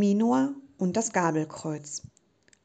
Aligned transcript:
Minor 0.00 0.54
und 0.78 0.96
das 0.96 1.12
Gabelkreuz. 1.12 2.00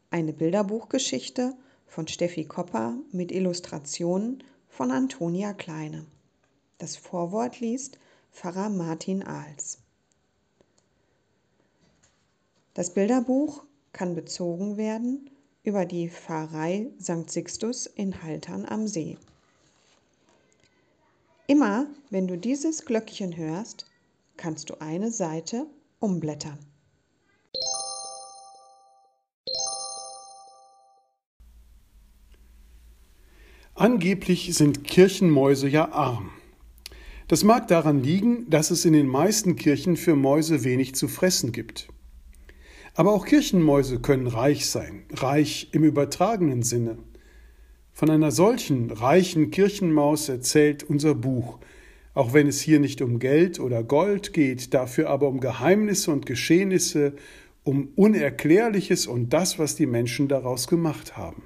Eine 0.09 0.31
Bilderbuchgeschichte 0.31 1.53
von 1.85 2.07
Steffi 2.07 2.45
Kopper 2.45 2.95
mit 3.11 3.29
Illustrationen 3.33 4.41
von 4.69 4.89
Antonia 4.89 5.51
Kleine. 5.51 6.05
Das 6.77 6.95
Vorwort 6.95 7.59
liest 7.59 7.99
Pfarrer 8.31 8.69
Martin 8.69 9.21
Ahls. 9.21 9.79
Das 12.73 12.93
Bilderbuch 12.93 13.65
kann 13.91 14.15
bezogen 14.15 14.77
werden 14.77 15.29
über 15.63 15.85
die 15.85 16.09
Pfarrei 16.09 16.89
St. 17.01 17.29
Sixtus 17.29 17.85
in 17.85 18.23
Haltern 18.23 18.65
am 18.65 18.87
See. 18.87 19.17
Immer 21.47 21.87
wenn 22.09 22.29
du 22.29 22.37
dieses 22.37 22.85
Glöckchen 22.85 23.35
hörst, 23.35 23.91
kannst 24.37 24.69
du 24.69 24.79
eine 24.79 25.11
Seite 25.11 25.67
umblättern. 25.99 26.59
Angeblich 33.77 34.55
sind 34.55 34.85
Kirchenmäuse 34.85 35.67
ja 35.67 35.91
arm. 35.91 36.29
Das 37.27 37.43
mag 37.43 37.67
daran 37.67 38.01
liegen, 38.01 38.49
dass 38.49 38.71
es 38.71 38.85
in 38.85 38.93
den 38.93 39.05
meisten 39.05 39.57
Kirchen 39.57 39.97
für 39.97 40.15
Mäuse 40.15 40.63
wenig 40.63 40.95
zu 40.95 41.09
fressen 41.09 41.51
gibt. 41.51 41.89
Aber 42.93 43.11
auch 43.11 43.25
Kirchenmäuse 43.25 43.99
können 43.99 44.27
reich 44.27 44.67
sein, 44.67 45.03
reich 45.11 45.71
im 45.73 45.83
übertragenen 45.83 46.63
Sinne. 46.63 46.99
Von 47.91 48.09
einer 48.09 48.31
solchen 48.31 48.91
reichen 48.91 49.51
Kirchenmaus 49.51 50.29
erzählt 50.29 50.83
unser 50.83 51.13
Buch, 51.13 51.59
auch 52.13 52.31
wenn 52.31 52.47
es 52.47 52.61
hier 52.61 52.79
nicht 52.79 53.01
um 53.01 53.19
Geld 53.19 53.59
oder 53.59 53.83
Gold 53.83 54.31
geht, 54.31 54.73
dafür 54.73 55.09
aber 55.09 55.27
um 55.27 55.41
Geheimnisse 55.41 56.13
und 56.13 56.25
Geschehnisse, 56.25 57.15
um 57.65 57.89
Unerklärliches 57.97 59.05
und 59.05 59.33
das, 59.33 59.59
was 59.59 59.75
die 59.75 59.85
Menschen 59.85 60.29
daraus 60.29 60.67
gemacht 60.67 61.17
haben. 61.17 61.43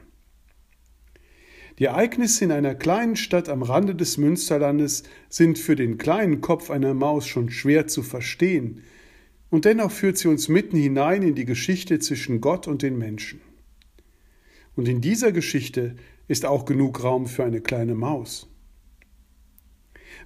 Die 1.80 1.86
Ereignisse 1.86 2.44
in 2.44 2.52
einer 2.52 2.76
kleinen 2.76 3.16
Stadt 3.16 3.48
am 3.48 3.64
Rande 3.64 3.96
des 3.96 4.18
Münsterlandes 4.18 5.04
sind 5.30 5.58
für 5.58 5.78
den 5.78 5.98
kleinen 5.98 6.42
Kopf 6.42 6.70
einer 6.70 6.94
Maus 6.94 7.26
schon 7.26 7.50
schwer 7.50 7.88
zu 7.88 8.04
verstehen, 8.04 8.84
und 9.50 9.66
dennoch 9.66 9.90
führt 9.90 10.18
sie 10.18 10.28
uns 10.28 10.48
mitten 10.48 10.78
hinein 10.78 11.24
in 11.24 11.34
die 11.34 11.46
Geschichte 11.46 11.98
zwischen 11.98 12.40
Gott 12.42 12.68
und 12.68 12.84
den 12.84 12.98
Menschen. 12.98 13.42
Und 14.76 14.88
in 14.88 15.02
dieser 15.02 15.32
Geschichte 15.32 15.96
ist 16.28 16.46
auch 16.46 16.66
genug 16.66 17.04
Raum 17.04 17.26
für 17.26 17.46
eine 17.46 17.62
kleine 17.62 17.96
Maus. 17.96 18.48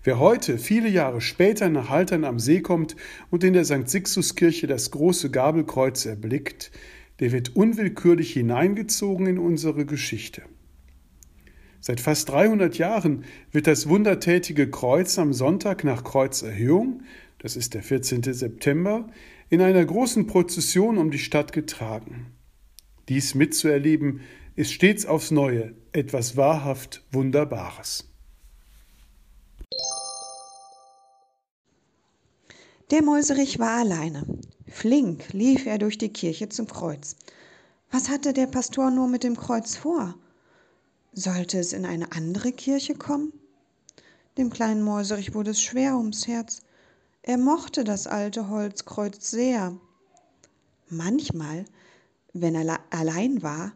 Wer 0.04 0.20
heute, 0.20 0.58
viele 0.58 0.90
Jahre 0.90 1.22
später, 1.22 1.70
nach 1.70 1.90
Haltern 1.90 2.26
am 2.26 2.40
See 2.40 2.62
kommt 2.62 2.96
und 3.30 3.44
in 3.44 3.54
der 3.54 3.64
St. 3.64 3.88
Sixtuskirche 3.88 4.68
das 4.68 4.92
große 4.92 5.30
Gabelkreuz 5.30 6.06
erblickt, 6.06 6.72
der 7.20 7.32
wird 7.32 7.56
unwillkürlich 7.56 8.34
hineingezogen 8.34 9.28
in 9.28 9.38
unsere 9.38 9.86
Geschichte. 9.86 10.42
Seit 11.86 12.00
fast 12.00 12.30
300 12.30 12.78
Jahren 12.78 13.26
wird 13.52 13.68
das 13.68 13.90
wundertätige 13.90 14.72
Kreuz 14.72 15.20
am 15.20 15.34
Sonntag 15.34 15.84
nach 15.84 16.04
Kreuzerhöhung 16.04 17.04
das 17.44 17.58
ist 17.58 17.74
der 17.74 17.84
14. 17.84 18.24
September, 18.24 19.06
in 19.50 19.62
einer 19.62 19.84
großen 19.84 20.28
Prozession 20.28 20.98
um 20.98 21.12
die 21.12 21.20
Stadt 21.20 21.52
getragen. 21.52 22.32
Dies 23.10 23.36
mitzuerleben 23.36 24.22
ist 24.56 24.72
stets 24.72 25.06
aufs 25.06 25.30
Neue 25.30 25.76
etwas 25.92 26.38
wahrhaft 26.38 27.04
Wunderbares. 27.12 28.08
Der 32.92 33.04
Mäuserich 33.04 33.60
war 33.60 33.80
alleine. 33.80 34.26
Flink 34.70 35.34
lief 35.34 35.66
er 35.66 35.80
durch 35.80 35.98
die 35.98 36.14
Kirche 36.14 36.48
zum 36.48 36.68
Kreuz. 36.68 37.18
Was 37.92 38.10
hatte 38.10 38.32
der 38.32 38.48
Pastor 38.48 38.90
nur 38.90 39.10
mit 39.10 39.24
dem 39.26 39.36
Kreuz 39.36 39.76
vor? 39.76 40.16
Sollte 41.16 41.60
es 41.60 41.74
in 41.74 41.86
eine 41.86 42.12
andere 42.12 42.52
Kirche 42.52 42.96
kommen? 42.96 43.32
Dem 44.40 44.50
kleinen 44.50 44.82
Mäuserich 44.82 45.36
wurde 45.36 45.52
es 45.52 45.62
schwer 45.62 45.96
ums 45.96 46.26
Herz. 46.28 46.62
Er 47.22 47.38
mochte 47.38 47.84
das 47.84 48.08
alte 48.08 48.50
Holzkreuz 48.50 49.30
sehr. 49.30 49.78
Manchmal, 50.90 51.66
wenn 52.34 52.56
er 52.56 52.80
allein 52.90 53.44
war, 53.44 53.74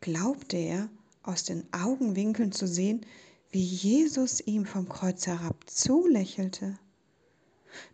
glaubte 0.00 0.56
er, 0.56 0.88
aus 1.22 1.44
den 1.44 1.64
Augenwinkeln 1.72 2.50
zu 2.50 2.66
sehen, 2.66 3.06
wie 3.52 3.62
Jesus 3.62 4.40
ihm 4.40 4.66
vom 4.66 4.88
Kreuz 4.88 5.28
herab 5.28 5.70
zulächelte. 5.70 6.76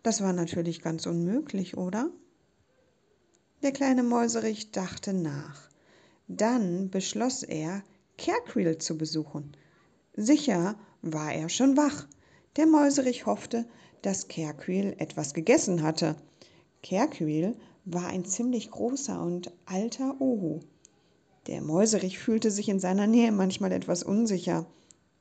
Das 0.01 0.21
war 0.21 0.33
natürlich 0.33 0.81
ganz 0.81 1.05
unmöglich, 1.05 1.77
oder? 1.77 2.09
Der 3.61 3.73
kleine 3.73 4.01
Mäuserich 4.01 4.71
dachte 4.71 5.13
nach. 5.13 5.69
Dann 6.27 6.89
beschloss 6.89 7.43
er, 7.43 7.83
Kerkwil 8.17 8.77
zu 8.77 8.97
besuchen. 8.97 9.55
Sicher 10.15 10.75
war 11.01 11.33
er 11.33 11.49
schon 11.49 11.77
wach. 11.77 12.07
Der 12.55 12.65
Mäuserich 12.65 13.25
hoffte, 13.25 13.65
dass 14.01 14.27
Kerkwil 14.27 14.95
etwas 14.97 15.33
gegessen 15.33 15.83
hatte. 15.83 16.15
Kerkwil 16.81 17.55
war 17.85 18.07
ein 18.07 18.25
ziemlich 18.25 18.71
großer 18.71 19.21
und 19.21 19.51
alter 19.65 20.19
Uhu. 20.19 20.59
Der 21.47 21.61
Mäuserich 21.61 22.19
fühlte 22.19 22.51
sich 22.51 22.67
in 22.67 22.79
seiner 22.79 23.07
Nähe 23.07 23.31
manchmal 23.31 23.71
etwas 23.71 24.03
unsicher. 24.03 24.65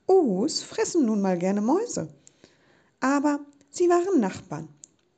Uhus 0.08 0.62
fressen 0.62 1.06
nun 1.06 1.20
mal 1.20 1.38
gerne 1.38 1.60
Mäuse. 1.60 2.08
Aber 3.00 3.40
sie 3.70 3.88
waren 3.88 4.20
Nachbarn 4.20 4.68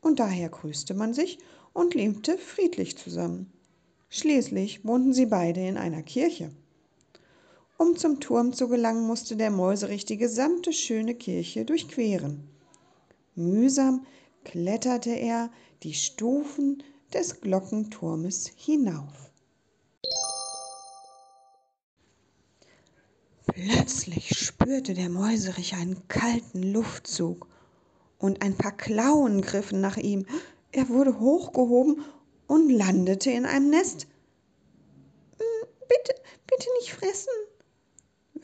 und 0.01 0.19
daher 0.19 0.49
grüßte 0.49 0.95
man 0.95 1.15
sich 1.15 1.39
und 1.73 1.95
lebte 1.95 2.37
friedlich 2.37 2.99
zusammen. 2.99 3.53
Schließlich 4.11 4.85
wohnten 4.85 5.13
sie 5.13 5.27
beide 5.27 5.61
in 5.67 5.77
einer 5.79 6.03
Kirche. 6.03 6.51
Um 7.81 7.97
zum 7.97 8.19
Turm 8.19 8.53
zu 8.53 8.69
gelangen, 8.69 9.07
musste 9.07 9.37
der 9.37 9.53
Mäuserich 9.53 10.05
die 10.05 10.17
gesamte 10.17 10.73
schöne 10.73 11.15
Kirche 11.15 11.65
durchqueren. 11.65 12.51
Mühsam 13.37 14.05
kletterte 14.43 15.11
er 15.11 15.49
die 15.85 15.95
Stufen 15.95 16.83
des 17.13 17.41
Glockenturmes 17.41 18.49
hinauf. 18.57 19.31
Plötzlich 23.47 24.37
spürte 24.37 24.95
der 24.95 25.09
Mäuserich 25.09 25.75
einen 25.75 26.09
kalten 26.09 26.65
Luftzug 26.65 27.47
und 28.19 28.43
ein 28.43 28.57
paar 28.57 28.77
Klauen 28.77 29.41
griffen 29.41 29.81
nach 29.81 29.99
ihm. 29.99 30.27
Er 30.73 30.89
wurde 30.89 31.21
hochgehoben 31.21 32.05
und 32.49 32.71
landete 32.71 33.31
in 33.31 33.47
einem 33.47 33.71
Nest. 33.71 34.09
Hm, 35.39 35.69
bitte, 35.89 36.21
bitte 36.49 36.69
nicht 36.81 36.93
fressen, 36.93 37.33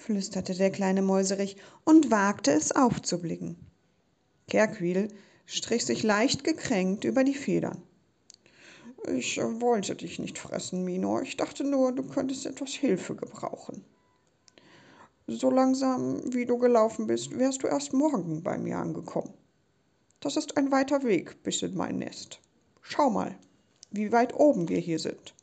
flüsterte 0.05 0.55
der 0.55 0.71
kleine 0.71 1.01
Mäuserich 1.01 1.57
und 1.85 2.11
wagte 2.11 2.53
es 2.53 2.73
aufzublicken. 2.73 3.57
Kerkwil 4.49 5.09
strich 5.47 5.87
sich 5.87 6.03
leicht 6.03 6.45
gekränkt 6.45 7.05
über 7.05 7.25
die 7.25 7.35
Federn. 7.35 7.83
Ich 9.09 9.39
wollte 9.39 9.97
dich 9.97 10.19
nicht 10.19 10.39
fressen, 10.39 10.85
Minor. 10.85 11.23
Ich 11.23 11.39
dachte 11.39 11.65
nur, 11.65 11.93
du 11.93 12.03
könntest 12.03 12.45
etwas 12.45 12.71
Hilfe 12.71 13.15
gebrauchen. 13.15 13.83
So 15.27 15.51
langsam, 15.51 16.21
wie 16.35 16.45
du 16.45 16.59
gelaufen 16.59 17.07
bist, 17.07 17.39
wärst 17.39 17.63
du 17.63 17.67
erst 17.67 17.95
morgen 17.95 18.43
bei 18.43 18.59
mir 18.59 18.77
angekommen. 18.77 19.33
Das 20.21 20.37
ist 20.37 20.59
ein 20.59 20.71
weiter 20.71 21.03
Weg 21.03 21.43
bis 21.43 21.63
in 21.63 21.75
mein 21.75 21.97
Nest. 21.99 22.41
Schau 22.83 23.09
mal, 23.09 23.39
wie 23.91 24.13
weit 24.13 24.35
oben 24.35 24.69
wir 24.69 24.81
hier 24.81 24.99
sind. 24.99 25.35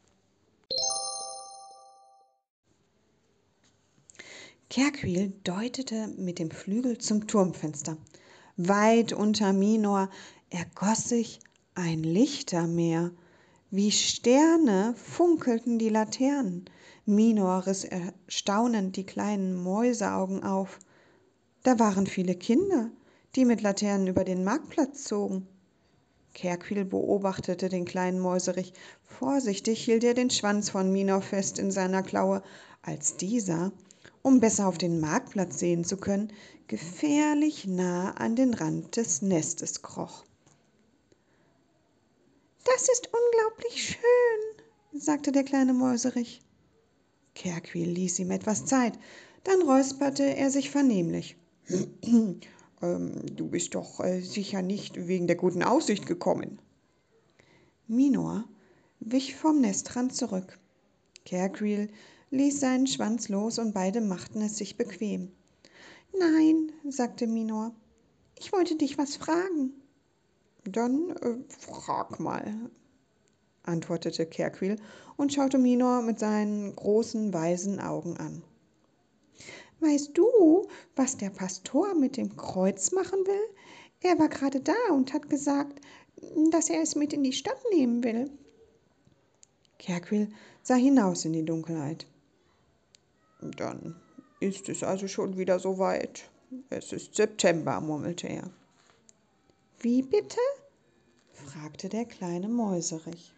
Kerkwil 4.71 5.33
deutete 5.43 6.07
mit 6.15 6.39
dem 6.39 6.49
Flügel 6.49 6.97
zum 6.97 7.27
Turmfenster. 7.27 7.97
Weit 8.55 9.11
unter 9.11 9.51
Minor 9.51 10.09
ergoss 10.49 11.09
sich 11.09 11.41
ein 11.75 12.03
Lichtermeer. 12.03 13.11
Wie 13.69 13.91
Sterne 13.91 14.95
funkelten 14.95 15.77
die 15.77 15.89
Laternen. 15.89 16.69
Minor 17.05 17.67
riss 17.67 17.83
erstaunend 17.83 18.95
die 18.95 19.05
kleinen 19.05 19.61
Mäuseaugen 19.61 20.41
auf. 20.41 20.79
Da 21.63 21.77
waren 21.77 22.07
viele 22.07 22.35
Kinder, 22.35 22.91
die 23.35 23.43
mit 23.43 23.61
Laternen 23.61 24.07
über 24.07 24.23
den 24.23 24.45
Marktplatz 24.45 25.03
zogen. 25.03 25.49
Kerkwil 26.33 26.85
beobachtete 26.85 27.67
den 27.67 27.83
kleinen 27.83 28.21
Mäuserich. 28.21 28.71
Vorsichtig 29.03 29.83
hielt 29.83 30.05
er 30.05 30.13
den 30.13 30.29
Schwanz 30.29 30.69
von 30.69 30.93
Minor 30.93 31.21
fest 31.21 31.59
in 31.59 31.71
seiner 31.71 32.03
Klaue, 32.03 32.41
als 32.83 33.17
dieser 33.17 33.73
um 34.21 34.39
besser 34.39 34.67
auf 34.67 34.77
den 34.77 34.99
Marktplatz 34.99 35.59
sehen 35.59 35.83
zu 35.83 35.97
können, 35.97 36.31
gefährlich 36.67 37.67
nah 37.67 38.11
an 38.11 38.35
den 38.35 38.53
Rand 38.53 38.95
des 38.97 39.21
Nestes 39.21 39.81
kroch. 39.81 40.23
Das 42.65 42.87
ist 42.89 43.09
unglaublich 43.11 43.83
schön, 43.83 44.99
sagte 44.99 45.31
der 45.31 45.43
kleine 45.43 45.73
Mäuserich. 45.73 46.41
Kerkwil 47.33 47.89
ließ 47.89 48.19
ihm 48.19 48.31
etwas 48.31 48.65
Zeit, 48.65 48.97
dann 49.43 49.61
räusperte 49.63 50.23
er 50.23 50.51
sich 50.51 50.69
vernehmlich. 50.69 51.37
ähm, 52.81 53.35
du 53.35 53.47
bist 53.47 53.75
doch 53.75 53.99
äh, 53.99 54.21
sicher 54.21 54.61
nicht 54.61 55.07
wegen 55.07 55.27
der 55.27 55.35
guten 55.35 55.63
Aussicht 55.63 56.05
gekommen. 56.05 56.59
Minor 57.87 58.45
wich 58.99 59.35
vom 59.35 59.59
Nestrand 59.59 60.15
zurück. 60.15 60.59
Kerquil 61.25 61.89
ließ 62.31 62.59
seinen 62.59 62.87
Schwanz 62.87 63.29
los 63.29 63.59
und 63.59 63.73
beide 63.73 64.01
machten 64.01 64.41
es 64.41 64.57
sich 64.57 64.77
bequem. 64.77 65.31
Nein, 66.17 66.71
sagte 66.89 67.27
Minor, 67.27 67.73
ich 68.39 68.51
wollte 68.51 68.75
dich 68.75 68.97
was 68.97 69.17
fragen. 69.17 69.73
Dann 70.63 71.11
äh, 71.21 71.37
frag 71.47 72.19
mal, 72.19 72.71
antwortete 73.63 74.25
Kerquil 74.25 74.77
und 75.17 75.33
schaute 75.33 75.57
Minor 75.57 76.01
mit 76.01 76.19
seinen 76.19 76.75
großen 76.75 77.33
weißen 77.33 77.79
Augen 77.79 78.17
an. 78.17 78.43
Weißt 79.79 80.11
du, 80.13 80.67
was 80.95 81.17
der 81.17 81.31
Pastor 81.31 81.95
mit 81.95 82.17
dem 82.17 82.35
Kreuz 82.37 82.91
machen 82.91 83.19
will? 83.25 83.55
Er 84.01 84.17
war 84.19 84.29
gerade 84.29 84.61
da 84.61 84.75
und 84.91 85.13
hat 85.13 85.29
gesagt, 85.29 85.81
dass 86.51 86.69
er 86.69 86.81
es 86.81 86.95
mit 86.95 87.13
in 87.13 87.23
die 87.23 87.33
Stadt 87.33 87.61
nehmen 87.71 88.03
will. 88.03 88.29
Kerquil 89.79 90.29
sah 90.61 90.75
hinaus 90.75 91.25
in 91.25 91.33
die 91.33 91.45
Dunkelheit. 91.45 92.05
Dann 93.41 93.95
ist 94.39 94.69
es 94.69 94.83
also 94.83 95.07
schon 95.07 95.37
wieder 95.37 95.59
so 95.59 95.77
weit. 95.77 96.29
Es 96.69 96.93
ist 96.93 97.15
September, 97.15 97.81
murmelte 97.81 98.27
er. 98.27 98.49
Wie 99.79 100.03
bitte? 100.03 100.39
fragte 101.33 101.89
der 101.89 102.05
kleine 102.05 102.47
Mäuserich. 102.47 103.33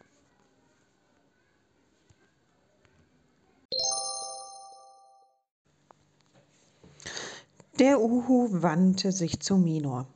Der 7.79 7.99
Uhu 7.99 8.49
wandte 8.51 9.11
sich 9.11 9.39
zu 9.39 9.57
Minor. 9.57 10.07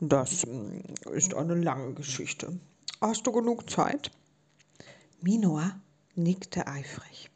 Das 0.00 0.42
hm, 0.42 0.82
ist 1.12 1.34
eine 1.34 1.54
lange 1.54 1.94
Geschichte. 1.94 2.58
Hast 3.00 3.26
du 3.26 3.32
genug 3.32 3.70
Zeit? 3.70 4.10
Minor 5.20 5.78
nickte 6.14 6.66
eifrig. 6.66 7.30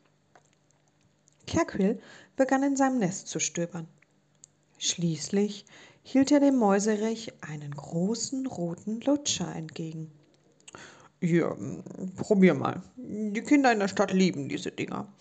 Kerquil 1.51 2.01
begann 2.37 2.63
in 2.63 2.77
seinem 2.77 2.99
Nest 2.99 3.27
zu 3.27 3.41
stöbern. 3.41 3.89
Schließlich 4.79 5.67
hielt 6.03 6.31
er 6.31 6.41
dem 6.41 6.57
Mäuserich 6.57 7.33
einen 7.43 7.73
großen 7.73 8.47
roten 8.47 9.01
Lutscher 9.01 9.55
entgegen. 9.55 10.13
Hier, 11.21 11.57
probier 12.17 12.55
mal. 12.55 12.83
Die 12.97 13.43
Kinder 13.43 13.73
in 13.73 13.81
der 13.81 13.89
Stadt 13.89 14.13
lieben 14.13 14.49
diese 14.49 14.71
Dinger. 14.71 15.13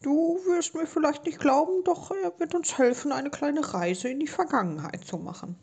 Du 0.00 0.40
wirst 0.46 0.74
mir 0.74 0.86
vielleicht 0.86 1.26
nicht 1.26 1.38
glauben, 1.38 1.84
doch 1.84 2.10
er 2.10 2.32
wird 2.40 2.54
uns 2.54 2.78
helfen, 2.78 3.12
eine 3.12 3.30
kleine 3.30 3.74
Reise 3.74 4.08
in 4.08 4.20
die 4.20 4.26
Vergangenheit 4.26 5.04
zu 5.04 5.18
machen. 5.18 5.56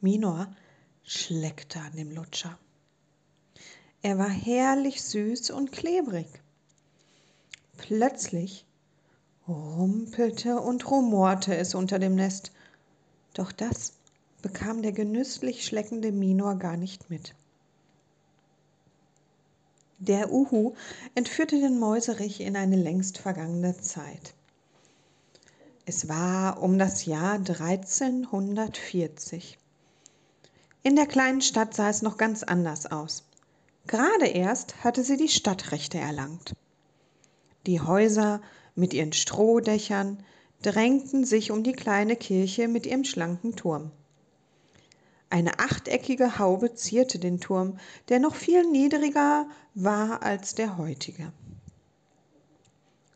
Minor 0.00 0.54
schleckte 1.02 1.80
an 1.80 1.96
dem 1.96 2.12
Lutscher. 2.12 2.58
Er 4.02 4.18
war 4.18 4.28
herrlich 4.28 5.02
süß 5.02 5.50
und 5.50 5.72
klebrig. 5.72 6.28
Plötzlich 7.78 8.66
rumpelte 9.48 10.60
und 10.60 10.90
rumorte 10.90 11.56
es 11.56 11.74
unter 11.74 11.98
dem 11.98 12.14
Nest, 12.14 12.52
doch 13.32 13.50
das 13.50 13.94
bekam 14.42 14.82
der 14.82 14.92
genüsslich 14.92 15.64
schleckende 15.64 16.12
Minor 16.12 16.56
gar 16.56 16.76
nicht 16.76 17.08
mit. 17.08 17.34
Der 19.98 20.30
Uhu 20.30 20.74
entführte 21.14 21.58
den 21.58 21.78
Mäuserich 21.78 22.40
in 22.40 22.56
eine 22.56 22.76
längst 22.76 23.18
vergangene 23.18 23.80
Zeit. 23.80 24.34
Es 25.86 26.08
war 26.08 26.62
um 26.62 26.78
das 26.78 27.06
Jahr 27.06 27.34
1340. 27.34 29.58
In 30.82 30.94
der 30.94 31.06
kleinen 31.06 31.40
Stadt 31.40 31.74
sah 31.74 31.88
es 31.88 32.02
noch 32.02 32.18
ganz 32.18 32.42
anders 32.42 32.84
aus. 32.86 33.24
Gerade 33.86 34.26
erst 34.26 34.84
hatte 34.84 35.02
sie 35.02 35.16
die 35.16 35.28
Stadtrechte 35.28 35.98
erlangt. 35.98 36.52
Die 37.68 37.82
Häuser 37.82 38.40
mit 38.76 38.94
ihren 38.94 39.12
Strohdächern 39.12 40.24
drängten 40.62 41.26
sich 41.26 41.50
um 41.50 41.62
die 41.62 41.74
kleine 41.74 42.16
Kirche 42.16 42.66
mit 42.66 42.86
ihrem 42.86 43.04
schlanken 43.04 43.56
Turm. 43.56 43.90
Eine 45.28 45.58
achteckige 45.58 46.38
Haube 46.38 46.72
zierte 46.72 47.18
den 47.18 47.40
Turm, 47.40 47.78
der 48.08 48.20
noch 48.20 48.36
viel 48.36 48.64
niedriger 48.64 49.46
war 49.74 50.22
als 50.22 50.54
der 50.54 50.78
heutige. 50.78 51.30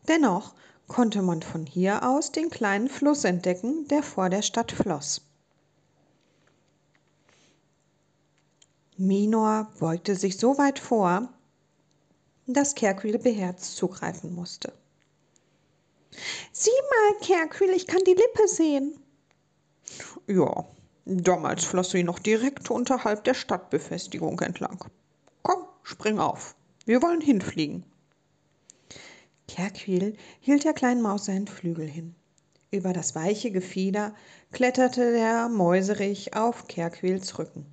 Dennoch 0.07 0.53
konnte 0.87 1.23
man 1.23 1.41
von 1.41 1.65
hier 1.65 2.07
aus 2.07 2.31
den 2.31 2.51
kleinen 2.51 2.91
Fluss 2.91 3.25
entdecken, 3.25 3.89
der 3.89 4.03
vor 4.03 4.29
der 4.29 4.43
Stadt 4.43 4.71
floss. 4.71 5.23
Minor 8.99 9.73
beugte 9.81 10.15
sich 10.15 10.37
so 10.37 10.59
weit 10.59 10.79
vor, 10.79 11.31
dass 12.47 12.75
Kerquil 12.75 13.19
beherzt 13.19 13.77
zugreifen 13.77 14.35
musste. 14.35 14.73
Sieh 16.53 16.71
mal, 16.71 17.21
Kerquil, 17.21 17.71
ich 17.71 17.87
kann 17.87 18.03
die 18.05 18.15
Lippe 18.15 18.47
sehen. 18.47 18.99
Ja, 20.27 20.67
Damals 21.05 21.65
floss 21.65 21.91
sie 21.91 22.05
noch 22.05 22.21
direkt 22.21 22.71
unterhalb 22.71 23.25
der 23.25 23.35
Stadtbefestigung 23.35 24.39
entlang. 24.41 24.85
Komm, 25.43 25.65
spring 25.83 26.21
auf. 26.21 26.55
Wir 26.85 27.03
wollen 27.03 27.21
hinfliegen. 27.21 27.85
Kerquil 29.49 30.17
hielt 30.41 30.63
der 30.63 30.75
kleinen 30.75 31.03
Maus 31.03 31.25
seinen 31.25 31.49
Flügel 31.49 31.89
hin. 31.89 32.15
Über 32.71 32.93
das 32.93 33.17
weiche 33.17 33.51
Gefieder 33.51 34.15
kletterte 34.53 35.13
der 35.13 35.49
Mäuserich 35.49 36.37
auf 36.37 36.69
Kerquils 36.69 37.37
Rücken. 37.37 37.67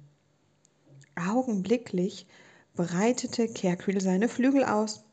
Augenblicklich 1.15 2.25
breitete 2.79 3.49
Kerquil 3.49 3.99
seine 3.99 4.29
Flügel 4.29 4.63
aus 4.63 5.03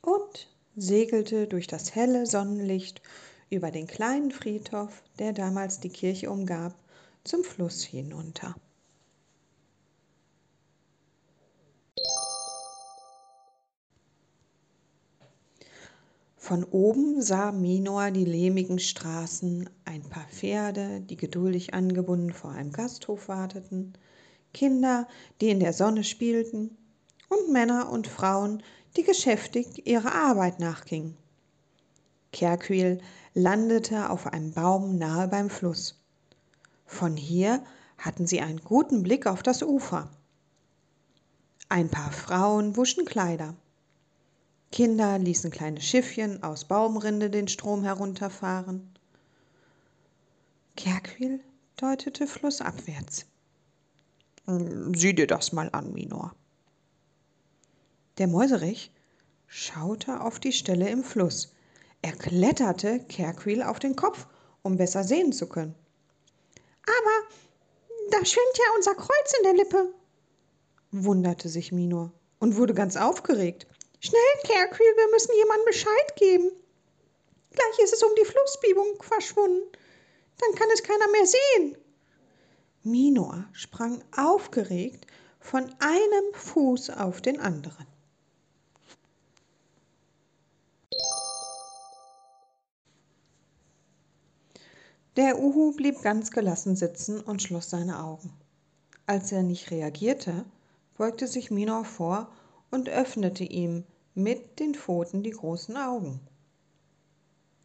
und 0.00 0.48
segelte 0.74 1.46
durch 1.46 1.66
das 1.66 1.94
helle 1.94 2.24
Sonnenlicht 2.24 3.02
über 3.50 3.70
den 3.70 3.86
kleinen 3.86 4.30
Friedhof, 4.30 5.02
der 5.18 5.34
damals 5.34 5.80
die 5.80 5.90
Kirche 5.90 6.30
umgab, 6.30 6.74
zum 7.24 7.44
Fluss 7.44 7.84
hinunter. 7.84 8.56
Von 16.38 16.64
oben 16.64 17.20
sah 17.20 17.52
Minor 17.52 18.10
die 18.12 18.24
lehmigen 18.24 18.78
Straßen, 18.78 19.68
ein 19.84 20.08
paar 20.08 20.26
Pferde, 20.28 21.02
die 21.02 21.18
geduldig 21.18 21.74
angebunden 21.74 22.32
vor 22.32 22.52
einem 22.52 22.72
Gasthof 22.72 23.28
warteten, 23.28 23.92
Kinder, 24.56 25.06
die 25.42 25.50
in 25.50 25.60
der 25.60 25.74
Sonne 25.74 26.02
spielten, 26.02 26.78
und 27.28 27.52
Männer 27.52 27.90
und 27.90 28.06
Frauen, 28.06 28.62
die 28.96 29.02
geschäftig 29.02 29.86
ihrer 29.86 30.14
Arbeit 30.14 30.60
nachgingen. 30.60 31.14
Kerquil 32.32 33.02
landete 33.34 34.08
auf 34.08 34.26
einem 34.26 34.52
Baum 34.52 34.96
nahe 34.96 35.28
beim 35.28 35.50
Fluss. 35.50 36.02
Von 36.86 37.18
hier 37.18 37.62
hatten 37.98 38.26
sie 38.26 38.40
einen 38.40 38.62
guten 38.62 39.02
Blick 39.02 39.26
auf 39.26 39.42
das 39.42 39.62
Ufer. 39.62 40.10
Ein 41.68 41.90
paar 41.90 42.12
Frauen 42.12 42.76
wuschen 42.78 43.04
Kleider. 43.04 43.54
Kinder 44.72 45.18
ließen 45.18 45.50
kleine 45.50 45.82
Schiffchen 45.82 46.42
aus 46.42 46.64
Baumrinde 46.64 47.28
den 47.28 47.48
Strom 47.48 47.82
herunterfahren. 47.82 48.88
Kerquil 50.76 51.40
deutete 51.76 52.26
flussabwärts. 52.26 53.26
Sieh 54.46 55.12
dir 55.12 55.26
das 55.26 55.52
mal 55.52 55.68
an, 55.72 55.92
Minor. 55.92 56.34
Der 58.18 58.28
Mäuserich 58.28 58.92
schaute 59.46 60.20
auf 60.20 60.38
die 60.38 60.52
Stelle 60.52 60.88
im 60.88 61.02
Fluss. 61.02 61.52
Er 62.00 62.12
kletterte 62.12 63.00
Kerquil 63.00 63.62
auf 63.62 63.80
den 63.80 63.96
Kopf, 63.96 64.26
um 64.62 64.76
besser 64.76 65.02
sehen 65.02 65.32
zu 65.32 65.48
können. 65.48 65.74
Aber 66.86 67.36
da 68.10 68.24
schwimmt 68.24 68.58
ja 68.58 68.64
unser 68.76 68.94
Kreuz 68.94 69.34
in 69.38 69.42
der 69.42 69.54
Lippe, 69.54 69.94
wunderte 70.92 71.48
sich 71.48 71.72
Minor 71.72 72.12
und 72.38 72.56
wurde 72.56 72.74
ganz 72.74 72.96
aufgeregt. 72.96 73.66
Schnell, 73.98 74.20
Kerquil, 74.44 74.96
wir 74.96 75.10
müssen 75.10 75.34
jemandem 75.36 75.66
Bescheid 75.66 76.16
geben. 76.16 76.52
Gleich 77.50 77.78
ist 77.84 77.94
es 77.94 78.02
um 78.02 78.14
die 78.14 78.24
Flussbiegung 78.24 79.02
verschwunden. 79.02 79.66
Dann 80.38 80.54
kann 80.54 80.68
es 80.72 80.82
keiner 80.82 81.08
mehr 81.08 81.26
sehen. 81.26 81.76
Minor 82.86 83.46
sprang 83.50 84.00
aufgeregt 84.16 85.08
von 85.40 85.64
einem 85.80 86.34
Fuß 86.34 86.90
auf 86.90 87.20
den 87.20 87.40
anderen. 87.40 87.84
Der 95.16 95.40
Uhu 95.40 95.72
blieb 95.72 96.00
ganz 96.02 96.30
gelassen 96.30 96.76
sitzen 96.76 97.20
und 97.20 97.42
schloss 97.42 97.70
seine 97.70 98.04
Augen. 98.04 98.32
Als 99.06 99.32
er 99.32 99.42
nicht 99.42 99.72
reagierte, 99.72 100.44
beugte 100.96 101.26
sich 101.26 101.50
Minor 101.50 101.84
vor 101.84 102.30
und 102.70 102.88
öffnete 102.88 103.42
ihm 103.42 103.82
mit 104.14 104.60
den 104.60 104.76
Pfoten 104.76 105.24
die 105.24 105.30
großen 105.30 105.76
Augen. 105.76 106.20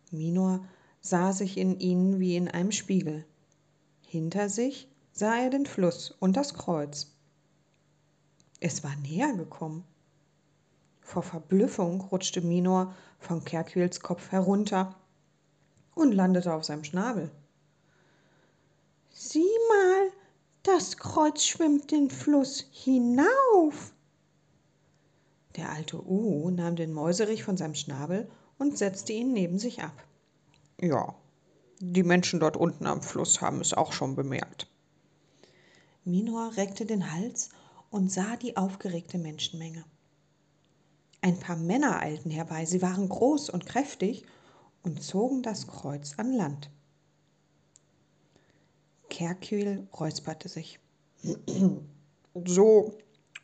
Minor 0.10 0.66
sah 1.00 1.32
sich 1.32 1.58
in 1.58 1.80
ihnen 1.80 2.20
wie 2.20 2.36
in 2.36 2.48
einem 2.48 2.72
Spiegel. 2.72 3.24
Hinter 4.08 4.50
sich 4.50 4.88
sah 5.22 5.38
er 5.38 5.52
den 5.52 5.68
Fluss 5.68 6.10
und 6.10 6.36
das 6.36 6.56
Kreuz. 6.56 7.06
Es 8.60 8.84
war 8.84 8.96
näher 8.96 9.32
gekommen. 9.34 9.84
Vor 11.00 11.22
Verblüffung 11.22 12.02
rutschte 12.02 12.42
Minor 12.42 12.96
von 13.20 13.46
Kerquils 13.46 14.00
Kopf 14.00 14.32
herunter 14.32 14.96
und 15.94 16.12
landete 16.12 16.52
auf 16.52 16.64
seinem 16.64 16.84
Schnabel. 16.84 17.30
Sieh 19.12 19.60
mal, 19.70 20.12
das 20.64 20.98
Kreuz 20.98 21.44
schwimmt 21.44 21.92
den 21.92 22.10
Fluss 22.10 22.66
hinauf. 22.72 23.94
Der 25.56 25.70
alte 25.70 26.04
Uhu 26.04 26.50
nahm 26.50 26.76
den 26.76 26.94
Mäuserich 26.94 27.44
von 27.44 27.58
seinem 27.58 27.76
Schnabel 27.76 28.28
und 28.58 28.76
setzte 28.76 29.14
ihn 29.14 29.34
neben 29.34 29.60
sich 29.60 29.84
ab. 29.84 30.04
Ja, 30.80 31.14
die 31.78 32.02
Menschen 32.02 32.40
dort 32.40 32.58
unten 32.58 32.88
am 32.88 33.04
Fluss 33.04 33.40
haben 33.40 33.62
es 33.62 33.76
auch 33.76 33.94
schon 33.94 34.16
bemerkt. 34.16 34.68
Minor 36.04 36.58
reckte 36.58 36.86
den 36.86 37.12
Hals 37.12 37.50
und 37.92 38.12
sah 38.12 38.36
die 38.36 38.58
aufgeregte 38.58 39.20
Menschenmenge. 39.20 39.86
Ein 41.22 41.40
paar 41.40 41.56
Männer 41.56 42.00
eilten 42.00 42.32
herbei, 42.32 42.66
sie 42.66 42.82
waren 42.82 43.08
groß 43.08 43.52
und 43.52 43.68
kräftig 43.68 44.26
und 44.82 45.04
zogen 45.04 45.44
das 45.44 45.68
Kreuz 45.68 46.18
an 46.18 46.34
Land. 46.34 46.72
Kerkül 49.10 49.88
räusperte 50.00 50.50
sich. 50.50 50.80
So 52.46 52.98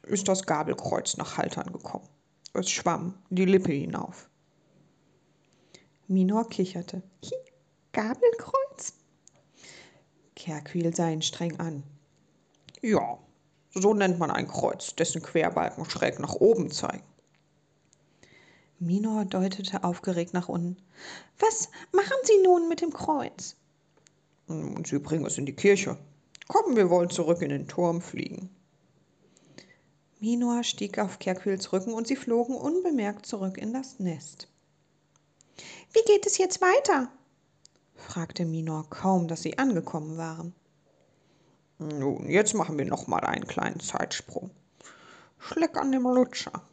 ist 0.03 0.29
das 0.29 0.45
Gabelkreuz 0.45 1.17
nach 1.17 1.35
Haltern 1.35 1.73
gekommen. 1.73 2.07
Es 2.53 2.69
schwamm 2.69 3.15
die 3.29 3.43
Lippe 3.43 3.73
hinauf. 3.73 4.29
Minor 6.07 6.47
kicherte. 6.47 7.03
Gabelkreuz? 7.91 8.93
Kerkül 10.35 10.95
sah 10.95 11.09
ihn 11.09 11.21
streng 11.21 11.59
an. 11.59 11.83
Ja, 12.81 13.17
so 13.73 13.93
nennt 13.93 14.19
man 14.19 14.31
ein 14.31 14.47
Kreuz, 14.47 14.95
dessen 14.95 15.21
Querbalken 15.21 15.85
schräg 15.89 16.19
nach 16.19 16.35
oben 16.35 16.71
zeigen. 16.71 17.03
Minor 18.79 19.25
deutete 19.25 19.83
aufgeregt 19.83 20.33
nach 20.33 20.49
unten. 20.49 20.77
Was 21.39 21.69
machen 21.91 22.17
Sie 22.23 22.41
nun 22.43 22.69
mit 22.69 22.81
dem 22.81 22.93
Kreuz? 22.93 23.55
Und 24.47 24.87
Sie 24.87 24.99
bringen 24.99 25.25
es 25.25 25.37
in 25.37 25.45
die 25.45 25.55
Kirche. 25.55 25.97
Kommen, 26.47 26.75
wir 26.75 26.89
wollen 26.89 27.09
zurück 27.09 27.41
in 27.41 27.49
den 27.49 27.67
Turm 27.67 28.01
fliegen. 28.01 28.49
Minor 30.19 30.63
stieg 30.63 30.97
auf 30.97 31.19
Kerquils 31.19 31.71
Rücken 31.73 31.93
und 31.93 32.07
sie 32.07 32.15
flogen 32.15 32.55
unbemerkt 32.55 33.25
zurück 33.25 33.57
in 33.57 33.71
das 33.73 33.99
Nest. 33.99 34.47
Wie 35.91 36.01
geht 36.05 36.25
es 36.25 36.37
jetzt 36.37 36.61
weiter? 36.61 37.11
fragte 37.95 38.45
Minor 38.45 38.89
kaum, 38.89 39.27
dass 39.27 39.43
sie 39.43 39.59
angekommen 39.59 40.17
waren. 40.17 40.55
Nun, 41.79 42.27
jetzt 42.27 42.55
machen 42.55 42.77
wir 42.77 42.85
noch 42.85 43.05
mal 43.07 43.19
einen 43.19 43.45
kleinen 43.45 43.79
Zeitsprung. 43.79 44.49
Schleck 45.37 45.77
an 45.77 45.91
dem 45.91 46.03
Lutscher. 46.03 46.63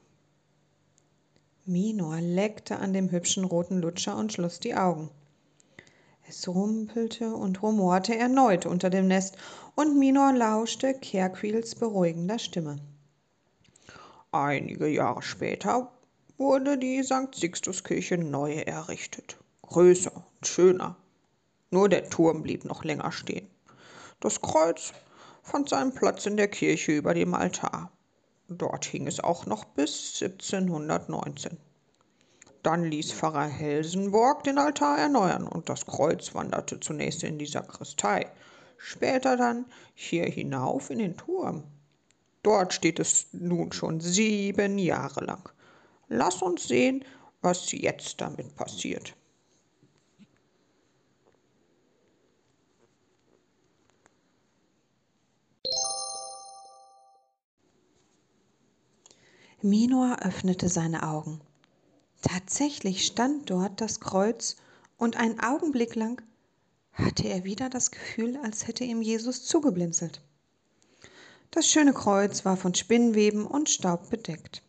Minor 1.67 2.21
leckte 2.21 2.79
an 2.79 2.95
dem 2.95 3.11
hübschen 3.11 3.45
roten 3.45 3.83
Lutscher 3.83 4.17
und 4.17 4.33
schloss 4.33 4.61
die 4.61 4.75
Augen. 4.75 5.11
Es 6.27 6.49
rumpelte 6.49 7.35
und 7.35 7.63
rumorte 7.63 8.17
erneut 8.17 8.65
unter 8.65 8.89
dem 8.89 9.07
Nest, 9.07 9.37
und 9.75 9.99
Minor 9.99 10.33
lauschte 10.33 10.95
Kerquils 10.95 11.75
beruhigender 11.75 12.39
Stimme. 12.39 12.79
Einige 14.33 14.89
Jahre 14.89 15.21
später 15.21 15.93
wurde 16.39 16.79
die 16.79 17.03
St. 17.03 17.35
Sixtuskirche 17.35 18.17
neu 18.17 18.55
errichtet. 18.55 19.37
Größer 19.63 20.13
und 20.15 20.47
schöner. 20.47 20.97
Nur 21.71 21.91
der 21.91 22.09
Turm 22.09 22.43
blieb 22.43 22.65
noch 22.65 22.85
länger 22.85 23.13
stehen. 23.13 23.49
Das 24.25 24.41
Kreuz 24.41 24.95
fand 25.43 25.69
seinen 25.69 25.93
Platz 25.93 26.25
in 26.25 26.39
der 26.39 26.49
Kirche 26.49 26.93
über 26.93 27.13
dem 27.13 27.35
Altar. 27.35 27.93
Dort 28.49 28.87
hing 28.87 29.07
es 29.07 29.21
auch 29.21 29.45
noch 29.45 29.67
bis 29.67 30.19
1719. 30.23 31.59
Dann 32.63 32.85
ließ 32.85 33.13
Pfarrer 33.13 33.45
Helsenborg 33.45 34.43
den 34.45 34.57
Altar 34.57 34.97
erneuern 34.97 35.47
und 35.47 35.69
das 35.69 35.85
Kreuz 35.85 36.35
wanderte 36.35 36.81
zunächst 36.81 37.23
in 37.23 37.39
die 37.39 37.45
Sakristei, 37.45 38.33
später 38.79 39.37
dann 39.37 39.67
hier 39.93 40.25
hinauf 40.25 40.89
in 40.89 41.01
den 41.01 41.19
Turm. 41.19 41.65
Dort 42.43 42.73
steht 42.73 43.01
es 43.01 43.27
nun 43.33 43.73
schon 43.73 44.01
sieben 44.01 44.79
Jahre 44.79 45.23
lang. 45.23 45.51
Lass 46.09 46.41
uns 46.41 46.67
sehen, 46.67 47.05
was 47.43 47.73
jetzt 47.73 48.23
damit 48.23 48.57
passiert. 48.57 49.15
Minor 59.65 60.19
öffnete 60.21 60.69
seine 60.69 61.05
Augen. 61.05 61.41
Tatsächlich 62.21 63.07
stand 63.07 63.49
dort 63.49 63.81
das 63.81 63.99
Kreuz 63.99 64.57
und 64.99 65.17
einen 65.17 65.41
Augenblick 65.41 65.95
lang 65.95 66.21
hatte 66.93 67.29
er 67.29 67.45
wieder 67.45 67.71
das 67.71 67.91
Gefühl, 67.91 68.37
als 68.43 68.67
hätte 68.67 68.85
ihm 68.85 69.01
Jesus 69.01 69.47
zugeblinzelt. 69.47 70.21
Das 71.51 71.67
schöne 71.67 71.95
Kreuz 71.95 72.45
war 72.45 72.59
von 72.59 72.75
Spinnweben 72.75 73.47
und 73.47 73.71
Staub 73.71 74.11
bedeckt. 74.11 74.63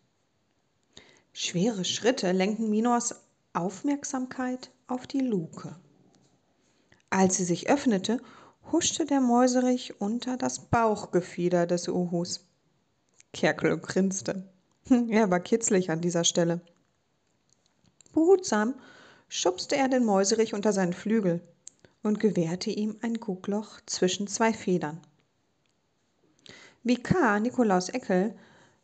Schwere 1.33 1.83
Schritte 1.83 2.31
lenkten 2.31 2.69
Minors 2.69 3.15
Aufmerksamkeit 3.51 4.71
auf 4.87 5.07
die 5.07 5.19
Luke. 5.19 5.75
Als 7.09 7.35
sie 7.35 7.43
sich 7.43 7.67
öffnete, 7.67 8.21
huschte 8.71 9.05
der 9.05 9.19
Mäuserich 9.19 9.99
unter 9.99 10.37
das 10.37 10.69
Bauchgefieder 10.69 11.67
des 11.67 11.89
Uhus. 11.89 12.45
Kerkel 13.33 13.77
grinste. 13.77 14.54
Er 15.09 15.31
war 15.31 15.39
kitzlig 15.39 15.89
an 15.89 16.01
dieser 16.01 16.23
Stelle. 16.23 16.61
Behutsam 18.13 18.75
schubste 19.27 19.75
er 19.75 19.87
den 19.87 20.05
Mäuserich 20.05 20.53
unter 20.53 20.73
seinen 20.73 20.93
Flügel 20.93 21.41
und 22.03 22.19
gewährte 22.19 22.69
ihm 22.69 22.97
ein 23.01 23.15
Guckloch 23.15 23.81
zwischen 23.85 24.27
zwei 24.27 24.53
Federn. 24.53 25.01
Vikar 26.83 27.39
Nikolaus 27.39 27.89
Eckel 27.89 28.35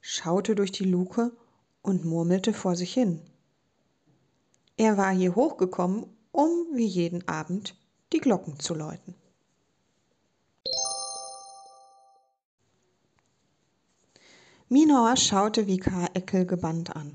schaute 0.01 0.55
durch 0.55 0.71
die 0.71 0.85
Luke 0.85 1.31
und 1.83 2.03
murmelte 2.03 2.51
vor 2.51 2.75
sich 2.75 2.93
hin. 2.93 3.21
Er 4.75 4.97
war 4.97 5.11
hier 5.11 5.35
hochgekommen, 5.35 6.05
um 6.31 6.49
wie 6.73 6.87
jeden 6.87 7.27
Abend 7.27 7.75
die 8.11 8.19
Glocken 8.19 8.59
zu 8.59 8.73
läuten. 8.73 9.15
Minor 14.73 15.17
schaute 15.17 15.67
Vikar 15.67 16.11
Eckel 16.13 16.45
gebannt 16.45 16.95
an. 16.95 17.11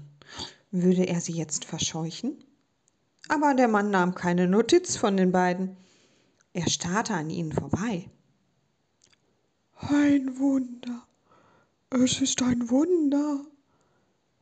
Würde 0.70 1.04
er 1.04 1.22
sie 1.22 1.32
jetzt 1.32 1.64
verscheuchen? 1.64 2.36
Aber 3.28 3.54
der 3.54 3.66
Mann 3.66 3.90
nahm 3.90 4.14
keine 4.14 4.46
Notiz 4.46 4.98
von 4.98 5.16
den 5.16 5.32
beiden. 5.32 5.74
Er 6.52 6.68
starrte 6.68 7.14
an 7.14 7.30
ihnen 7.30 7.52
vorbei. 7.52 8.10
Ein 9.78 10.38
Wunder. 10.38 11.06
Es 11.88 12.20
ist 12.20 12.42
ein 12.42 12.68
Wunder, 12.68 13.40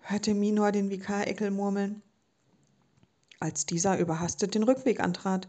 hörte 0.00 0.34
Minor 0.34 0.72
den 0.72 0.90
Vikar 0.90 1.28
Eckel 1.28 1.52
murmeln. 1.52 2.02
Als 3.38 3.64
dieser 3.64 3.96
überhastet 3.96 4.56
den 4.56 4.64
Rückweg 4.64 4.98
antrat. 4.98 5.46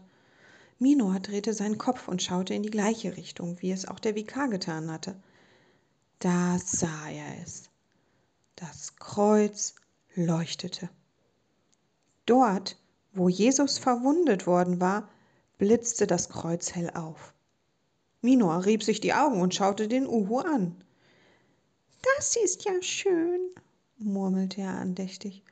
Minor 0.78 1.18
drehte 1.18 1.52
seinen 1.52 1.78
Kopf 1.78 2.06
und 2.06 2.22
schaute 2.22 2.54
in 2.54 2.62
die 2.62 2.70
gleiche 2.70 3.16
Richtung, 3.16 3.60
wie 3.60 3.72
es 3.72 3.88
auch 3.88 3.98
der 3.98 4.14
Vikar 4.14 4.46
getan 4.46 4.88
hatte. 4.88 5.16
Da 6.18 6.58
sah 6.58 7.10
er 7.10 7.42
es. 7.42 7.68
Das 8.54 8.96
Kreuz 8.96 9.74
leuchtete. 10.14 10.88
Dort, 12.24 12.76
wo 13.12 13.28
Jesus 13.28 13.78
verwundet 13.78 14.46
worden 14.46 14.80
war, 14.80 15.08
blitzte 15.58 16.06
das 16.06 16.28
Kreuz 16.28 16.74
hell 16.74 16.90
auf. 16.90 17.34
Minor 18.22 18.64
rieb 18.64 18.82
sich 18.82 19.00
die 19.00 19.14
Augen 19.14 19.40
und 19.40 19.54
schaute 19.54 19.88
den 19.88 20.06
Uhu 20.06 20.38
an. 20.38 20.82
Das 22.16 22.36
ist 22.36 22.64
ja 22.64 22.80
schön, 22.80 23.40
murmelte 23.98 24.62
er 24.62 24.78
andächtig 24.78 25.44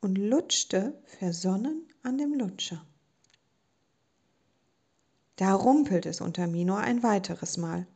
und 0.00 0.16
lutschte 0.16 0.94
versonnen 1.06 1.88
an 2.02 2.18
dem 2.18 2.34
Lutscher. 2.34 2.84
Da 5.36 5.54
rumpelte 5.54 6.08
es 6.10 6.20
unter 6.20 6.46
Minor 6.46 6.78
ein 6.78 7.02
weiteres 7.02 7.56
Mal 7.56 7.86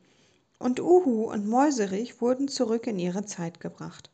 und 0.59 0.81
Uhu 0.81 1.31
und 1.31 1.47
Mäuserich 1.47 2.21
wurden 2.21 2.49
zurück 2.49 2.87
in 2.87 2.99
ihre 2.99 3.25
Zeit 3.25 3.61
gebracht. 3.61 4.11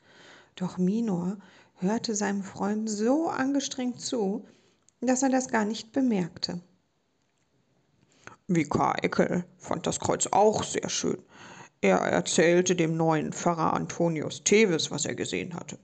Doch 0.56 0.78
Minor 0.78 1.38
hörte 1.76 2.14
seinem 2.14 2.42
Freund 2.42 2.88
so 2.90 3.28
angestrengt 3.28 4.00
zu, 4.00 4.46
dass 5.00 5.22
er 5.22 5.30
das 5.30 5.49
gar 5.49 5.64
nicht 5.64 5.92
bemerkte. 5.92 6.61
Vikar 8.49 9.02
Eckel 9.02 9.44
fand 9.58 9.87
das 9.87 9.99
Kreuz 9.99 10.26
auch 10.30 10.62
sehr 10.62 10.88
schön. 10.88 11.18
Er 11.80 11.99
erzählte 11.99 12.76
dem 12.76 12.96
neuen 12.96 13.32
Pfarrer 13.32 13.72
Antonius 13.72 14.44
Teves, 14.44 14.90
was 14.90 15.04
er 15.04 15.14
gesehen 15.14 15.54
hatte. 15.54 15.78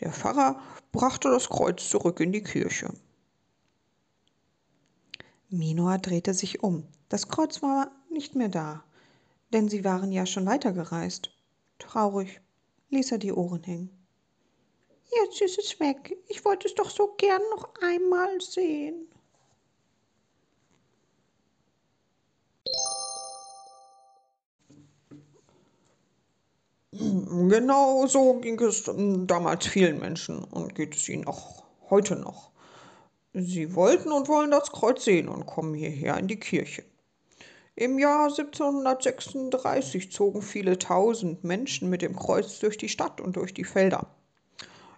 Der 0.00 0.12
Pfarrer 0.12 0.60
brachte 0.92 1.30
das 1.30 1.48
Kreuz 1.48 1.88
zurück 1.90 2.20
in 2.20 2.32
die 2.32 2.42
Kirche. 2.42 2.92
Minor 5.50 5.98
drehte 5.98 6.32
sich 6.32 6.62
um. 6.62 6.86
Das 7.08 7.28
Kreuz 7.28 7.60
war 7.60 7.90
nicht 8.08 8.34
mehr 8.34 8.48
da 8.48 8.84
denn 9.52 9.68
sie 9.68 9.84
waren 9.84 10.12
ja 10.12 10.26
schon 10.26 10.46
weitergereist. 10.46 11.30
Traurig 11.78 12.40
ließ 12.90 13.12
er 13.12 13.18
die 13.18 13.32
Ohren 13.32 13.62
hängen. 13.64 13.90
Jetzt 15.24 15.40
ist 15.40 15.58
es 15.58 15.80
weg. 15.80 16.16
Ich 16.28 16.44
wollte 16.44 16.68
es 16.68 16.74
doch 16.74 16.90
so 16.90 17.14
gern 17.16 17.42
noch 17.50 17.68
einmal 17.80 18.40
sehen. 18.40 19.10
Genau 26.92 28.06
so 28.06 28.34
ging 28.40 28.60
es 28.60 28.84
damals 28.84 29.66
vielen 29.66 29.98
Menschen 30.00 30.44
und 30.44 30.74
geht 30.74 30.94
es 30.94 31.08
ihnen 31.08 31.26
auch 31.26 31.64
heute 31.88 32.16
noch. 32.16 32.50
Sie 33.32 33.74
wollten 33.74 34.12
und 34.12 34.28
wollen 34.28 34.50
das 34.50 34.70
Kreuz 34.70 35.04
sehen 35.04 35.28
und 35.28 35.46
kommen 35.46 35.74
hierher 35.74 36.18
in 36.18 36.26
die 36.26 36.38
Kirche. 36.38 36.84
Im 37.80 37.98
Jahr 37.98 38.24
1736 38.24 40.12
zogen 40.12 40.42
viele 40.42 40.78
tausend 40.78 41.44
Menschen 41.44 41.88
mit 41.88 42.02
dem 42.02 42.14
Kreuz 42.14 42.58
durch 42.58 42.76
die 42.76 42.90
Stadt 42.90 43.22
und 43.22 43.36
durch 43.36 43.54
die 43.54 43.64
Felder. 43.64 44.06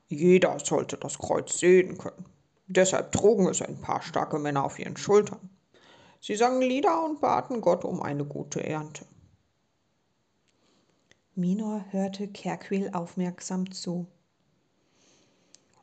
Jeder 0.08 0.58
sollte 0.58 0.96
das 0.96 1.16
Kreuz 1.16 1.60
sehen 1.60 1.96
können. 1.96 2.26
Deshalb 2.66 3.12
trugen 3.12 3.46
es 3.46 3.62
ein 3.62 3.80
paar 3.80 4.02
starke 4.02 4.40
Männer 4.40 4.64
auf 4.64 4.80
ihren 4.80 4.96
Schultern. 4.96 5.48
Sie 6.20 6.34
sangen 6.34 6.60
Lieder 6.60 7.04
und 7.04 7.20
baten 7.20 7.60
Gott 7.60 7.84
um 7.84 8.02
eine 8.02 8.24
gute 8.24 8.66
Ernte. 8.66 9.06
Minor 11.36 11.84
hörte 11.90 12.26
Kerquil 12.26 12.90
aufmerksam 12.92 13.70
zu. 13.70 14.08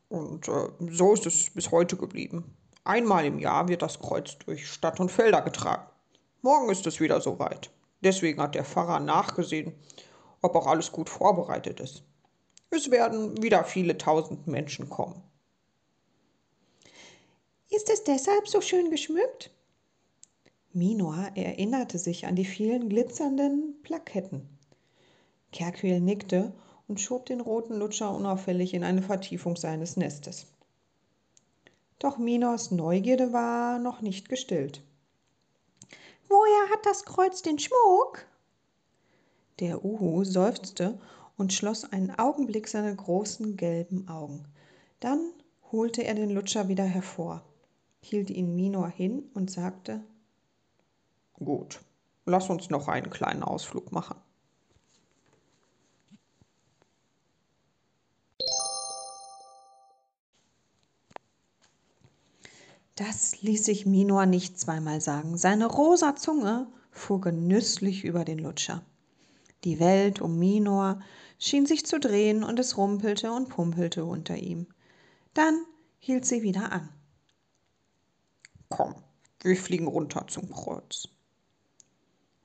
Und 0.09 0.49
äh, 0.49 0.67
so 0.91 1.13
ist 1.13 1.25
es 1.25 1.49
bis 1.51 1.71
heute 1.71 1.95
geblieben. 1.95 2.57
Einmal 2.83 3.23
im 3.23 3.39
Jahr 3.39 3.69
wird 3.69 3.83
das 3.83 4.01
Kreuz 4.01 4.37
durch 4.39 4.69
Stadt 4.69 4.99
und 4.99 5.09
Felder 5.09 5.41
getragen. 5.41 5.89
Morgen 6.41 6.69
ist 6.69 6.87
es 6.87 6.99
wieder 6.99 7.19
soweit. 7.19 7.69
Deswegen 8.01 8.41
hat 8.41 8.55
der 8.55 8.63
Pfarrer 8.63 8.99
nachgesehen, 8.99 9.73
ob 10.41 10.55
auch 10.55 10.67
alles 10.67 10.91
gut 10.91 11.09
vorbereitet 11.09 11.81
ist. 11.81 12.03
Es 12.69 12.91
werden 12.91 13.41
wieder 13.43 13.65
viele 13.65 13.97
tausend 13.97 14.47
Menschen 14.47 14.89
kommen. 14.89 15.21
Ist 17.69 17.89
es 17.89 18.03
deshalb 18.03 18.47
so 18.47 18.61
schön 18.61 18.89
geschmückt? 18.89 19.51
Minor 20.71 21.31
erinnerte 21.35 21.97
sich 21.97 22.25
an 22.25 22.35
die 22.35 22.45
vielen 22.45 22.89
glitzernden 22.89 23.81
Plaketten. 23.83 24.47
Kerquil 25.51 25.99
nickte 25.99 26.53
und 26.87 27.01
schob 27.01 27.25
den 27.25 27.41
roten 27.41 27.75
Lutscher 27.75 28.13
unauffällig 28.13 28.73
in 28.73 28.83
eine 28.83 29.01
Vertiefung 29.01 29.55
seines 29.55 29.97
Nestes. 29.97 30.47
Doch 31.97 32.17
Minors 32.17 32.71
Neugierde 32.71 33.33
war 33.33 33.77
noch 33.79 34.01
nicht 34.01 34.29
gestillt. 34.29 34.83
Woher 36.29 36.69
hat 36.71 36.85
das 36.85 37.05
Kreuz 37.05 37.41
den 37.41 37.57
Schmuck? 37.57 38.25
Der 39.59 39.83
Uhu 39.83 40.23
seufzte 40.23 40.99
und 41.37 41.53
schloss 41.53 41.91
einen 41.91 42.11
Augenblick 42.11 42.67
seine 42.67 42.95
großen 42.95 43.57
gelben 43.57 44.07
Augen. 44.07 44.45
Dann 44.99 45.31
holte 45.71 46.03
er 46.03 46.13
den 46.13 46.29
Lutscher 46.29 46.67
wieder 46.67 46.83
hervor, 46.83 47.41
hielt 48.01 48.29
ihn 48.29 48.55
Minor 48.55 48.89
hin 48.89 49.29
und 49.33 49.49
sagte 49.49 50.03
Gut, 51.33 51.79
lass 52.25 52.49
uns 52.49 52.69
noch 52.69 52.87
einen 52.87 53.09
kleinen 53.09 53.43
Ausflug 53.43 53.91
machen. 53.91 54.15
Das 62.99 63.41
ließ 63.41 63.63
sich 63.63 63.85
Minor 63.85 64.25
nicht 64.25 64.59
zweimal 64.59 64.99
sagen. 64.99 65.37
Seine 65.37 65.67
rosa 65.67 66.17
Zunge 66.17 66.67
fuhr 66.91 67.21
genüsslich 67.21 68.03
über 68.03 68.25
den 68.25 68.39
Lutscher. 68.39 68.83
Die 69.63 69.79
Welt 69.79 70.19
um 70.19 70.37
Minor 70.37 71.01
schien 71.37 71.65
sich 71.65 71.85
zu 71.85 71.97
drehen 71.97 72.43
und 72.43 72.59
es 72.59 72.75
rumpelte 72.75 73.31
und 73.31 73.47
pumpelte 73.47 74.03
unter 74.03 74.35
ihm. 74.35 74.67
Dann 75.33 75.63
hielt 75.99 76.25
sie 76.25 76.41
wieder 76.41 76.73
an. 76.73 76.89
Komm, 78.67 78.95
wir 79.43 79.55
fliegen 79.55 79.87
runter 79.87 80.27
zum 80.27 80.51
Kreuz. 80.51 81.07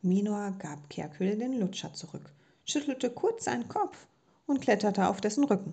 Minor 0.03 0.53
gab 0.61 0.88
Kerkül 0.88 1.37
den 1.37 1.59
Lutscher 1.59 1.93
zurück, 1.95 2.33
schüttelte 2.64 3.11
kurz 3.11 3.47
seinen 3.47 3.67
Kopf 3.67 4.07
und 4.47 4.61
kletterte 4.61 5.09
auf 5.09 5.21
dessen 5.21 5.43
Rücken. 5.43 5.73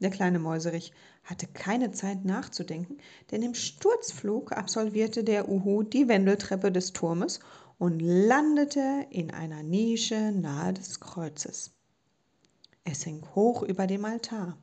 Der 0.00 0.10
kleine 0.10 0.38
Mäuserich 0.38 0.92
hatte 1.24 1.46
keine 1.48 1.90
Zeit 1.90 2.24
nachzudenken, 2.24 2.98
denn 3.30 3.42
im 3.42 3.54
Sturzflug 3.54 4.52
absolvierte 4.52 5.24
der 5.24 5.48
Uhu 5.48 5.82
die 5.82 6.06
Wendeltreppe 6.06 6.70
des 6.70 6.92
Turmes 6.92 7.40
und 7.78 8.00
landete 8.00 9.06
in 9.10 9.32
einer 9.32 9.62
Nische 9.62 10.32
nahe 10.32 10.72
des 10.72 11.00
Kreuzes. 11.00 11.72
Es 12.84 13.02
hing 13.02 13.24
hoch 13.34 13.62
über 13.62 13.86
dem 13.86 14.04
Altar. 14.04 14.56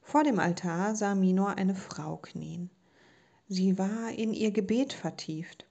Vor 0.00 0.24
dem 0.24 0.38
Altar 0.38 0.96
sah 0.96 1.14
Minor 1.14 1.56
eine 1.56 1.74
Frau 1.74 2.16
knien. 2.16 2.70
Sie 3.46 3.78
war 3.78 4.10
in 4.10 4.32
ihr 4.32 4.50
Gebet 4.50 4.92
vertieft. 4.92 5.66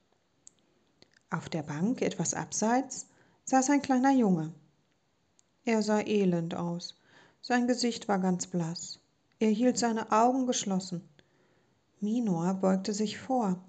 Auf 1.30 1.50
der 1.50 1.64
Bank 1.64 2.02
etwas 2.02 2.34
abseits 2.34 3.08
saß 3.46 3.72
ein 3.72 3.82
kleiner 3.82 4.12
Junge. 4.12 4.54
Er 5.66 5.82
sah 5.82 6.02
elend 6.02 6.56
aus 6.56 6.96
sein 7.46 7.68
Gesicht 7.68 8.08
war 8.08 8.20
ganz 8.20 8.48
blass. 8.48 9.00
Er 9.38 9.50
hielt 9.50 9.78
seine 9.78 10.14
Augen 10.14 10.48
geschlossen. 10.48 11.02
Minor 12.00 12.54
beugte 12.54 12.94
sich 12.94 13.18
vor. 13.18 13.62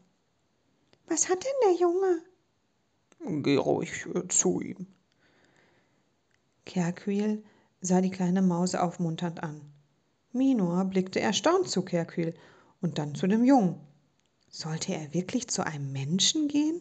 Was 1.09 1.29
hat 1.29 1.45
denn 1.45 1.69
der 1.69 1.81
Junge? 1.81 3.43
Geh 3.43 3.57
ruhig 3.57 4.07
zu 4.29 4.61
ihm. 4.61 4.87
Kerquil 6.65 7.43
sah 7.81 8.01
die 8.01 8.13
kleine 8.13 8.43
Maus 8.43 8.77
aufmunternd 8.77 9.43
an. 9.43 9.61
Minor 10.33 10.85
blickte 10.85 11.19
erstaunt 11.19 11.69
zu 11.69 11.83
Kerquil 11.83 12.33
und 12.81 12.99
dann 12.99 13.17
zu 13.17 13.27
dem 13.27 13.45
Jungen. 13.45 13.81
Sollte 14.51 14.95
er 14.95 15.13
wirklich 15.13 15.49
zu 15.49 15.67
einem 15.67 15.91
Menschen 15.91 16.47
gehen? 16.47 16.81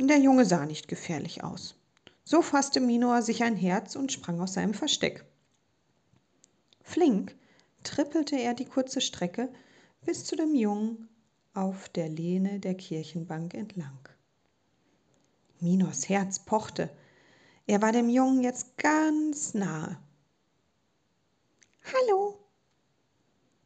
Der 0.00 0.18
Junge 0.18 0.46
sah 0.46 0.64
nicht 0.64 0.88
gefährlich 0.88 1.44
aus. 1.44 1.74
So 2.24 2.40
fasste 2.40 2.80
Minor 2.80 3.20
sich 3.20 3.42
ein 3.42 3.56
Herz 3.56 3.96
und 3.96 4.12
sprang 4.12 4.40
aus 4.40 4.54
seinem 4.54 4.72
Versteck. 4.72 5.26
Flink 6.82 7.36
trippelte 7.84 8.36
er 8.36 8.54
die 8.54 8.64
kurze 8.64 9.00
Strecke 9.00 9.52
bis 10.04 10.24
zu 10.24 10.36
dem 10.36 10.54
Jungen 10.54 11.08
auf 11.54 11.88
der 11.88 12.08
Lehne 12.08 12.60
der 12.60 12.74
Kirchenbank 12.74 13.54
entlang. 13.54 13.98
Minos 15.60 16.08
Herz 16.08 16.38
pochte. 16.40 16.90
Er 17.66 17.80
war 17.82 17.92
dem 17.92 18.08
Jungen 18.08 18.42
jetzt 18.42 18.76
ganz 18.76 19.54
nahe. 19.54 19.96
Hallo. 21.84 22.38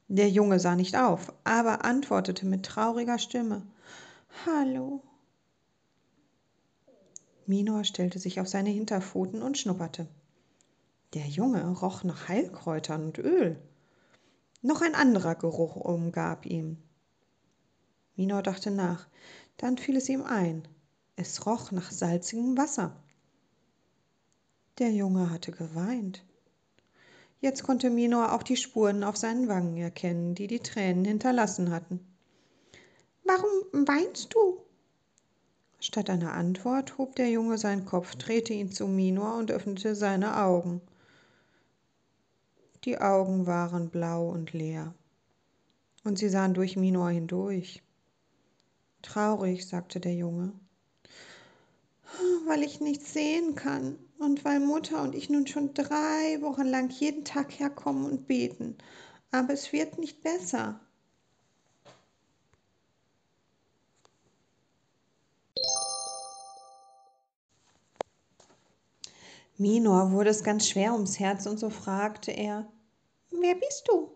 Der 0.09 0.29
Junge 0.29 0.61
sah 0.61 0.77
nicht 0.77 0.97
auf, 0.97 1.33
aber 1.45 1.85
antwortete 1.85 2.47
mit 2.47 2.65
trauriger 2.65 3.19
Stimme. 3.19 3.67
Hallo. 4.45 5.03
Minor 7.47 7.85
stellte 7.85 8.19
sich 8.19 8.41
auf 8.41 8.49
seine 8.49 8.71
Hinterpfoten 8.71 9.43
und 9.43 9.57
schnupperte. 9.57 10.07
Der 11.15 11.27
Junge 11.27 11.67
roch 11.67 12.05
nach 12.05 12.29
Heilkräutern 12.29 13.07
und 13.07 13.19
Öl. 13.19 13.59
Noch 14.63 14.83
ein 14.83 14.95
anderer 14.95 15.35
Geruch 15.35 15.77
umgab 15.77 16.45
ihn. 16.47 16.83
Minor 18.17 18.43
dachte 18.43 18.71
nach. 18.71 19.07
Dann 19.57 19.79
fiel 19.79 19.97
es 19.97 20.09
ihm 20.09 20.23
ein. 20.25 20.67
Es 21.15 21.47
roch 21.47 21.71
nach 21.71 21.91
salzigem 21.91 22.59
Wasser. 22.59 22.97
Der 24.79 24.91
Junge 24.91 25.31
hatte 25.31 25.53
geweint. 25.53 26.25
Jetzt 27.41 27.63
konnte 27.63 27.91
Minor 27.91 28.33
auch 28.33 28.43
die 28.43 28.57
Spuren 28.57 29.05
auf 29.05 29.17
seinen 29.17 29.49
Wangen 29.49 29.77
erkennen, 29.77 30.35
die 30.35 30.47
die 30.47 30.61
Tränen 30.61 31.05
hinterlassen 31.05 31.71
hatten. 31.71 32.01
Warum 33.25 33.87
weinst 33.87 34.35
du? 34.35 34.61
Statt 35.79 36.11
einer 36.11 36.33
Antwort 36.33 36.99
hob 36.99 37.15
der 37.17 37.31
Junge 37.31 37.59
seinen 37.59 37.85
Kopf, 37.85 38.17
drehte 38.17 38.53
ihn 38.53 38.73
zu 38.73 38.87
Minor 38.87 39.37
und 39.37 39.51
öffnete 39.51 39.95
seine 39.95 40.39
Augen. 40.43 40.81
Die 42.87 43.01
Augen 43.01 43.47
waren 43.49 43.91
blau 43.91 44.29
und 44.29 44.53
leer, 44.53 44.95
und 46.05 46.21
sie 46.21 46.29
sahen 46.29 46.55
durch 46.55 46.77
Minor 46.77 47.11
hindurch. 47.11 47.83
Traurig, 49.03 49.67
sagte 49.67 49.99
der 49.99 50.15
Junge, 50.15 50.53
weil 52.47 52.63
ich 52.63 52.81
nichts 52.81 53.13
sehen 53.13 53.57
kann 53.57 53.99
und 54.21 54.45
weil 54.45 54.61
Mutter 54.61 55.03
und 55.03 55.17
ich 55.17 55.29
nun 55.29 55.49
schon 55.49 55.75
drei 55.75 56.41
Wochen 56.43 56.67
lang 56.69 56.89
jeden 56.91 57.25
Tag 57.25 57.59
herkommen 57.59 58.05
und 58.05 58.29
beten, 58.29 58.79
aber 59.33 59.53
es 59.53 59.73
wird 59.73 59.99
nicht 59.99 60.23
besser. 60.23 60.79
Minor 69.59 70.13
wurde 70.13 70.31
es 70.31 70.45
ganz 70.45 70.69
schwer 70.69 70.93
ums 70.93 71.19
Herz 71.19 71.47
und 71.47 71.59
so 71.59 71.69
fragte 71.69 72.31
er, 72.31 72.71
Wer 73.41 73.55
bist 73.55 73.87
du? 73.89 74.11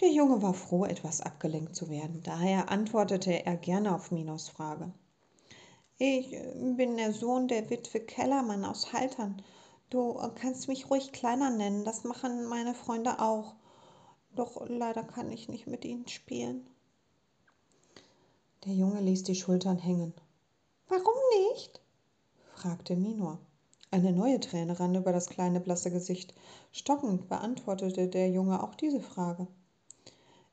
Der 0.00 0.10
Junge 0.10 0.42
war 0.42 0.54
froh, 0.54 0.84
etwas 0.84 1.20
abgelenkt 1.20 1.74
zu 1.76 1.90
werden. 1.90 2.22
Daher 2.22 2.70
antwortete 2.70 3.44
er 3.44 3.56
gerne 3.56 3.94
auf 3.94 4.10
Minos 4.10 4.48
Frage. 4.48 4.92
Ich 5.98 6.30
bin 6.76 6.96
der 6.96 7.12
Sohn 7.12 7.48
der 7.48 7.68
Witwe 7.70 8.00
Kellermann 8.00 8.64
aus 8.64 8.92
Haltern. 8.92 9.42
Du 9.90 10.14
kannst 10.34 10.68
mich 10.68 10.90
ruhig 10.90 11.12
kleiner 11.12 11.50
nennen, 11.50 11.84
das 11.84 12.04
machen 12.04 12.46
meine 12.46 12.74
Freunde 12.74 13.20
auch. 13.20 13.54
Doch 14.34 14.66
leider 14.68 15.02
kann 15.02 15.30
ich 15.30 15.48
nicht 15.48 15.66
mit 15.66 15.84
ihnen 15.84 16.08
spielen. 16.08 16.66
Der 18.64 18.74
Junge 18.74 19.00
ließ 19.00 19.22
die 19.22 19.34
Schultern 19.34 19.78
hängen. 19.78 20.12
Warum 20.88 21.14
nicht? 21.50 21.80
fragte 22.54 22.96
Minor. 22.96 23.38
Eine 23.90 24.12
neue 24.12 24.40
Träne 24.40 24.78
rann 24.78 24.94
über 24.94 25.12
das 25.12 25.28
kleine 25.28 25.60
blasse 25.60 25.90
Gesicht. 25.90 26.34
Stockend 26.78 27.30
beantwortete 27.30 28.06
der 28.06 28.28
Junge 28.28 28.62
auch 28.62 28.74
diese 28.74 29.00
Frage. 29.00 29.46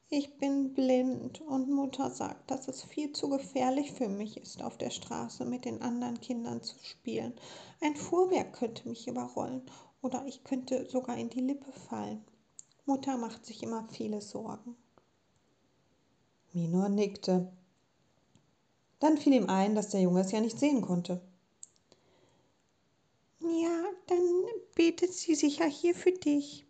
Ich 0.07 0.37
bin 0.37 0.73
blind 0.73 1.41
und 1.41 1.69
Mutter 1.69 2.09
sagt, 2.09 2.49
dass 2.49 2.69
es 2.69 2.81
viel 2.81 3.11
zu 3.11 3.27
gefährlich 3.27 3.91
für 3.91 4.07
mich 4.07 4.37
ist, 4.37 4.63
auf 4.63 4.77
der 4.77 4.89
Straße 4.89 5.43
mit 5.43 5.65
den 5.65 5.81
anderen 5.81 6.21
Kindern 6.21 6.63
zu 6.63 6.75
spielen. 6.81 7.33
Ein 7.81 7.97
Fuhrwerk 7.97 8.53
könnte 8.53 8.87
mich 8.87 9.05
überrollen 9.09 9.63
oder 10.01 10.25
ich 10.25 10.45
könnte 10.45 10.89
sogar 10.89 11.17
in 11.17 11.29
die 11.29 11.41
Lippe 11.41 11.73
fallen. 11.73 12.23
Mutter 12.85 13.17
macht 13.17 13.45
sich 13.45 13.61
immer 13.61 13.85
viele 13.89 14.21
Sorgen. 14.21 14.77
Minor 16.53 16.87
nickte. 16.87 17.51
Dann 18.99 19.17
fiel 19.17 19.33
ihm 19.33 19.49
ein, 19.49 19.75
dass 19.75 19.89
der 19.89 19.99
Junge 19.99 20.21
es 20.21 20.31
ja 20.31 20.39
nicht 20.39 20.57
sehen 20.57 20.81
konnte. 20.81 21.19
Ja, 23.45 23.83
dann 24.07 24.45
betet 24.73 25.13
sie 25.13 25.35
sicher 25.35 25.65
hier 25.65 25.93
für 25.93 26.13
dich. 26.13 26.65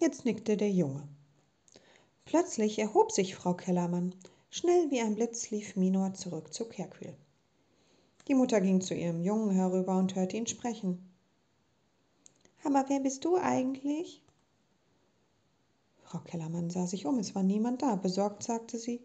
Jetzt 0.00 0.24
nickte 0.24 0.56
der 0.56 0.70
Junge. 0.70 1.06
Plötzlich 2.24 2.80
erhob 2.80 3.12
sich 3.12 3.36
Frau 3.36 3.54
Kellermann. 3.54 4.12
Schnell 4.50 4.90
wie 4.90 5.00
ein 5.00 5.14
Blitz 5.14 5.50
lief 5.50 5.76
Minor 5.76 6.12
zurück 6.14 6.52
zu 6.52 6.68
Kerkül. 6.68 7.14
Die 8.26 8.34
Mutter 8.34 8.60
ging 8.60 8.80
zu 8.80 8.94
ihrem 8.94 9.20
Jungen 9.22 9.50
herüber 9.50 9.96
und 9.96 10.16
hörte 10.16 10.36
ihn 10.36 10.48
sprechen. 10.48 11.08
Aber 12.64 12.84
wer 12.88 12.98
bist 12.98 13.24
du 13.24 13.36
eigentlich? 13.36 14.22
Frau 16.02 16.18
Kellermann 16.18 16.70
sah 16.70 16.86
sich 16.88 17.06
um, 17.06 17.20
es 17.20 17.36
war 17.36 17.44
niemand 17.44 17.82
da. 17.82 17.94
Besorgt 17.94 18.42
sagte 18.42 18.76
sie, 18.76 19.00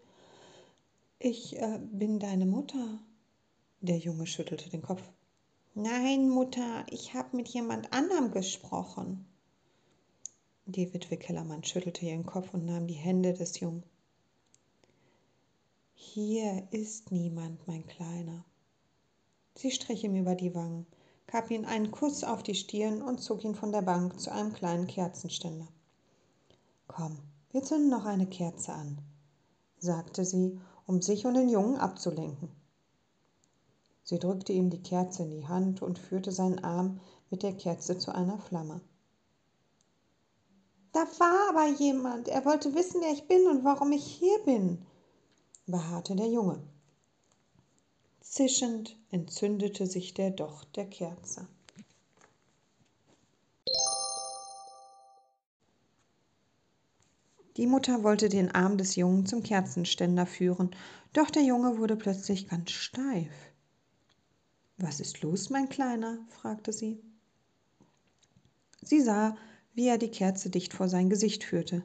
ich 1.20 1.58
äh, 1.58 1.80
bin 1.80 2.18
deine 2.18 2.48
Mutter. 2.48 3.00
Der 3.82 3.98
Junge 3.98 4.26
schüttelte 4.26 4.72
den 4.72 4.82
Kopf. 4.82 5.04
Nein, 5.80 6.28
Mutter, 6.28 6.88
ich 6.90 7.13
habe 7.13 7.38
mit 7.38 7.50
jemand 7.50 7.94
anderem 7.94 8.32
gesprochen. 8.32 9.28
Die 10.66 10.92
Witwe 10.92 11.18
Kellermann 11.18 11.63
schüttelte 11.63 12.04
ihren 12.04 12.26
Kopf 12.26 12.52
und 12.52 12.66
nahm 12.66 12.88
die 12.88 12.96
Hände 12.96 13.36
des 13.36 13.60
Jungen. 13.60 13.84
Hier 15.94 16.68
ist 16.72 17.12
niemand, 17.12 17.68
mein 17.68 17.86
Kleiner. 17.86 18.44
Sie 19.54 19.70
strich 19.70 20.04
ihm 20.04 20.16
über 20.16 20.34
die 20.34 20.56
Wangen, 20.56 20.88
gab 21.28 21.52
ihm 21.52 21.63
einen 21.63 21.92
Kuss 21.92 22.24
auf 22.24 22.42
die 22.42 22.56
Stirn 22.56 23.04
und 23.04 23.22
zog 23.22 23.44
ihn 23.44 23.54
von 23.54 23.72
der 23.72 23.84
Bank 23.84 24.20
zu 24.20 24.32
einem 24.32 24.54
kleinen 24.54 24.88
Kerzenständer. 24.88 25.68
Komm, 26.88 27.20
wir 27.52 27.62
zünden 27.62 27.92
noch 27.92 28.06
eine 28.06 28.26
Kerze 28.26 28.74
an, 28.74 28.98
sagte 29.78 30.26
sie, 30.26 30.60
um 30.88 31.04
sich 31.04 31.28
und 31.28 31.36
den 31.36 31.50
Jungen 31.50 31.76
abzulenken. 31.76 32.57
Sie 34.10 34.20
drückte 34.20 34.54
ihm 34.54 34.70
die 34.70 34.82
Kerze 34.82 35.24
in 35.24 35.32
die 35.32 35.50
Hand 35.50 35.82
und 35.82 36.00
führte 36.00 36.32
seinen 36.32 36.63
Arm 36.63 37.02
mit 37.30 37.43
der 37.43 37.52
Kerze 37.52 37.98
zu 37.98 38.15
einer 38.15 38.39
Flamme. 38.39 38.80
Da 40.93 41.02
war 41.20 41.50
aber 41.50 41.67
jemand. 41.78 42.30
Er 42.30 42.46
wollte 42.46 42.74
wissen, 42.74 43.02
wer 43.02 43.12
ich 43.12 43.28
bin 43.28 43.46
und 43.48 43.65
warum 43.65 43.91
ich 43.91 44.06
hier 44.06 44.39
bin, 44.46 44.86
beharrte 45.65 46.15
der 46.15 46.30
Junge. 46.30 46.63
Zischend 48.22 48.98
entzündete 49.12 49.86
sich 49.86 50.13
der 50.13 50.32
Docht 50.32 50.78
der 50.78 50.86
Kerze. 50.86 51.46
Die 57.58 57.67
Mutter 57.67 58.04
wollte 58.04 58.30
den 58.30 58.56
Arm 58.56 58.78
des 58.78 58.96
Jungen 58.96 59.26
zum 59.26 59.43
Kerzenständer 59.43 60.26
führen, 60.26 60.74
doch 61.12 61.30
der 61.30 61.43
Junge 61.43 61.78
wurde 61.78 61.98
plötzlich 61.98 62.48
ganz 62.48 62.72
steif. 62.72 63.28
Was 64.78 65.00
ist 65.00 65.22
los, 65.22 65.50
mein 65.50 65.70
Kleiner? 65.70 66.20
fragte 66.30 66.72
sie. 66.72 67.00
Sie 68.82 69.02
sah, 69.02 69.36
wie 69.74 69.88
er 69.88 69.98
die 69.98 70.12
Kerze 70.12 70.50
dicht 70.50 70.74
vor 70.74 70.88
sein 70.88 71.10
Gesicht 71.10 71.44
führte. 71.44 71.84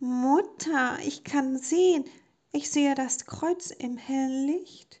Mutter, 0.00 0.98
ich 1.04 1.24
kann 1.24 1.56
sehen, 1.58 2.04
ich 2.52 2.70
sehe 2.70 2.94
das 2.94 3.26
Kreuz 3.26 3.70
im 3.70 3.96
hellen 3.96 4.46
Licht. 4.46 5.00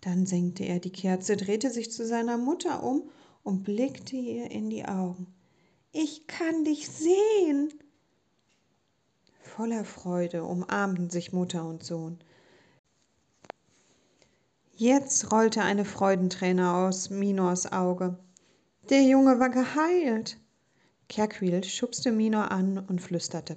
Dann 0.00 0.26
senkte 0.26 0.64
er 0.64 0.80
die 0.80 0.92
Kerze, 0.92 1.36
drehte 1.36 1.70
sich 1.70 1.90
zu 1.90 2.06
seiner 2.06 2.38
Mutter 2.38 2.82
um 2.82 3.10
und 3.42 3.62
blickte 3.62 4.16
ihr 4.16 4.50
in 4.50 4.70
die 4.70 4.84
Augen. 4.84 5.26
Ich 5.92 6.26
kann 6.26 6.64
dich 6.64 6.88
sehen. 6.88 7.72
Voller 9.40 9.84
Freude 9.84 10.44
umarmten 10.44 11.08
sich 11.08 11.32
Mutter 11.32 11.66
und 11.66 11.84
Sohn. 11.84 12.18
Jetzt 14.76 15.30
rollte 15.30 15.62
eine 15.62 15.84
Freudenträne 15.84 16.74
aus 16.74 17.08
Minors 17.08 17.70
Auge. 17.70 18.18
Der 18.90 19.02
Junge 19.02 19.38
war 19.38 19.48
geheilt. 19.48 20.36
Kerkwil 21.08 21.62
schubste 21.62 22.10
Minor 22.10 22.50
an 22.50 22.80
und 22.80 23.00
flüsterte. 23.00 23.56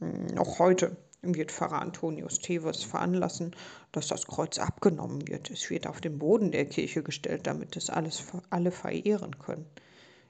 Noch 0.00 0.58
heute 0.58 0.96
wird 1.20 1.52
Pfarrer 1.52 1.82
Antonius 1.82 2.38
Teves 2.38 2.84
veranlassen, 2.84 3.54
dass 3.92 4.08
das 4.08 4.26
Kreuz 4.26 4.58
abgenommen 4.58 5.28
wird. 5.28 5.50
Es 5.50 5.68
wird 5.68 5.86
auf 5.86 6.00
den 6.00 6.18
Boden 6.18 6.52
der 6.52 6.64
Kirche 6.64 7.02
gestellt, 7.02 7.46
damit 7.46 7.76
es 7.76 7.90
alles 7.90 8.24
alle 8.48 8.70
verehren 8.70 9.38
können. 9.38 9.66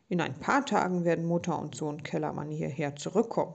In 0.09 0.21
ein 0.21 0.35
paar 0.35 0.67
Tagen 0.67 1.05
werden 1.05 1.25
Mutter 1.25 1.57
und 1.57 1.77
Sohn 1.77 2.03
Kellermann 2.03 2.51
hierher 2.51 2.97
zurückkommen 2.97 3.55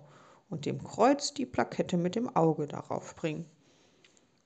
und 0.50 0.66
dem 0.66 0.82
Kreuz 0.82 1.34
die 1.34 1.46
Plakette 1.46 1.98
mit 1.98 2.16
dem 2.16 2.34
Auge 2.34 2.66
darauf 2.66 3.14
bringen. 3.18 3.46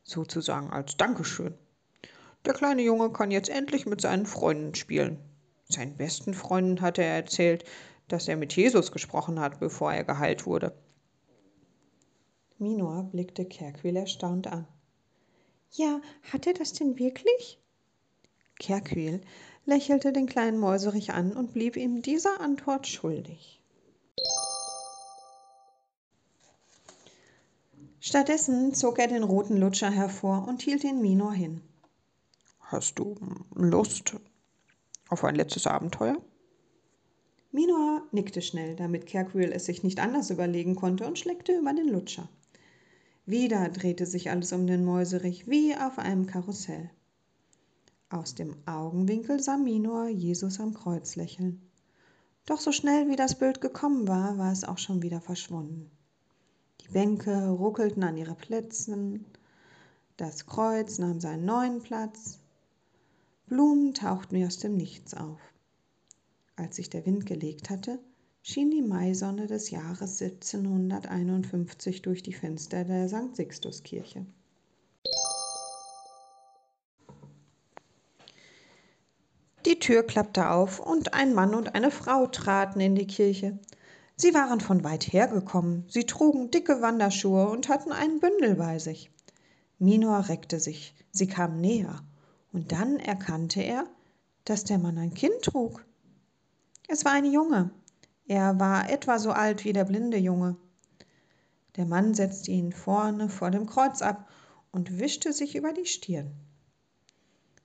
Sozusagen 0.01 0.71
als 0.71 0.97
Dankeschön. 0.97 1.53
Der 2.45 2.53
kleine 2.53 2.84
Junge 2.84 3.12
kann 3.12 3.31
jetzt 3.31 3.49
endlich 3.49 3.86
mit 3.86 4.01
seinen 4.01 4.27
Freunden 4.27 4.75
spielen. 4.75 5.17
Seinen 5.67 5.97
besten 5.97 6.36
Freunden 6.36 6.81
hat 6.81 6.99
er 6.99 7.05
erzählt, 7.05 7.65
dass 8.08 8.27
er 8.27 8.38
mit 8.38 8.55
Jesus 8.55 8.91
gesprochen 8.91 9.39
hat, 9.39 9.60
bevor 9.60 9.91
er 9.91 10.03
geheilt 10.03 10.45
wurde. 10.45 10.75
Minor 12.60 13.03
blickte 13.03 13.45
Kerkwil 13.45 13.95
erstaunt 13.95 14.47
an. 14.47 14.67
Ja, 15.71 15.99
hat 16.31 16.45
er 16.45 16.53
das 16.53 16.73
denn 16.73 16.99
wirklich? 16.99 17.60
Kerkwil 18.60 19.21
lächelte 19.65 20.13
den 20.13 20.27
kleinen 20.27 20.60
Mäuserich 20.60 21.13
an 21.13 21.34
und 21.34 21.53
blieb 21.53 21.75
ihm 21.75 22.01
dieser 22.01 22.39
Antwort 22.39 22.88
schuldig. 22.88 23.60
Stattdessen 27.99 28.73
zog 28.75 28.99
er 28.99 29.08
den 29.08 29.23
roten 29.23 29.58
Lutscher 29.58 29.89
hervor 29.89 30.47
und 30.47 30.62
hielt 30.62 30.84
ihn 30.84 31.01
Minor 31.01 31.34
hin. 31.34 31.62
Hast 32.69 32.97
du 32.97 33.15
Lust 33.54 34.15
auf 35.10 35.23
ein 35.23 35.36
letztes 35.36 35.67
Abenteuer? 35.67 36.17
Minor 37.51 38.01
nickte 38.12 38.41
schnell, 38.41 38.75
damit 38.75 39.06
Kerkwil 39.06 39.51
es 39.51 39.65
sich 39.65 39.84
nicht 39.84 39.99
anders 39.99 40.32
überlegen 40.32 40.75
konnte 40.75 41.06
und 41.06 41.19
schleckte 41.19 41.56
über 41.56 41.75
den 41.75 41.88
Lutscher. 41.88 42.28
Wieder 43.28 43.69
drehte 43.69 44.08
sich 44.08 44.32
alles 44.32 44.51
um 44.51 44.65
den 44.65 44.84
Mäuserich 44.84 45.47
wie 45.47 45.75
auf 45.75 45.99
einem 45.99 46.25
Karussell. 46.25 46.89
Aus 48.10 48.34
dem 48.34 48.56
Augenwinkel 48.65 49.39
sah 49.39 49.58
Minor 49.58 50.08
Jesus 50.08 50.60
am 50.60 50.73
Kreuz 50.73 51.15
lächeln. 51.15 51.62
Doch 52.47 52.60
so 52.60 52.71
schnell 52.71 53.08
wie 53.10 53.15
das 53.15 53.38
Bild 53.38 53.62
gekommen 53.62 54.08
war, 54.08 54.39
war 54.39 54.51
es 54.51 54.63
auch 54.63 54.80
schon 54.80 55.04
wieder 55.04 55.21
verschwunden. 55.21 55.91
Die 56.82 56.89
Bänke 56.89 57.47
ruckelten 57.47 58.04
an 58.04 58.17
ihre 58.17 58.36
Plätzen, 58.36 59.23
das 60.17 60.47
Kreuz 60.47 60.97
nahm 60.97 61.19
seinen 61.19 61.45
neuen 61.45 61.80
Platz, 61.84 62.39
Blumen 63.47 63.93
tauchten 63.93 64.36
wie 64.36 64.45
aus 64.45 64.58
dem 64.58 64.75
Nichts 64.75 65.13
auf. 65.13 65.39
Als 66.55 66.77
sich 66.77 66.89
der 66.89 67.05
Wind 67.05 67.27
gelegt 67.27 67.69
hatte, 67.69 67.99
schien 68.41 68.71
die 68.71 68.81
Maisonne 68.81 69.45
des 69.45 69.69
Jahres 69.69 70.21
1751 70.21 72.01
durch 72.01 72.23
die 72.23 72.34
Fenster 72.34 72.84
der 72.84 73.08
St. 73.08 73.36
Sixtuskirche. 73.36 74.25
Die 79.65 79.79
Tür 79.79 80.03
klappte 80.03 80.49
auf 80.49 80.79
und 80.79 81.13
ein 81.13 81.34
Mann 81.34 81.53
und 81.53 81.75
eine 81.75 81.91
Frau 81.91 82.27
traten 82.27 82.79
in 82.79 82.95
die 82.95 83.08
Kirche. 83.08 83.60
Sie 84.15 84.34
waren 84.34 84.60
von 84.60 84.84
weit 84.84 85.12
her 85.12 85.27
gekommen, 85.27 85.86
sie 85.88 86.05
trugen 86.05 86.49
dicke 86.49 86.81
Wanderschuhe 86.81 87.47
und 87.49 87.69
hatten 87.69 87.91
einen 87.91 88.19
Bündel 88.19 88.55
bei 88.55 88.79
sich. 88.79 89.12
Minor 89.77 90.29
reckte 90.29 90.60
sich, 90.60 90.95
sie 91.12 91.27
kam 91.27 91.60
näher, 91.60 92.01
und 92.56 92.72
dann 92.72 93.00
erkannte 93.00 93.60
er, 93.60 93.86
dass 94.46 94.63
der 94.63 94.78
Mann 94.78 94.98
ein 94.98 95.13
Kind 95.13 95.41
trug. 95.41 95.86
Es 96.88 97.04
war 97.04 97.12
ein 97.12 97.30
Junge. 97.30 97.70
Er 98.28 98.58
war 98.62 98.89
etwa 98.89 99.20
so 99.20 99.32
alt 99.32 99.65
wie 99.65 99.74
der 99.74 99.84
blinde 99.84 100.18
Junge. 100.18 100.56
Der 101.76 101.86
Mann 101.86 102.13
setzte 102.13 102.52
ihn 102.52 102.72
vorne 102.72 103.28
vor 103.28 103.52
dem 103.52 103.65
Kreuz 103.65 104.02
ab 104.02 104.30
und 104.72 105.00
wischte 105.00 105.34
sich 105.34 105.58
über 105.58 105.74
die 105.74 105.86
Stirn. 105.86 106.32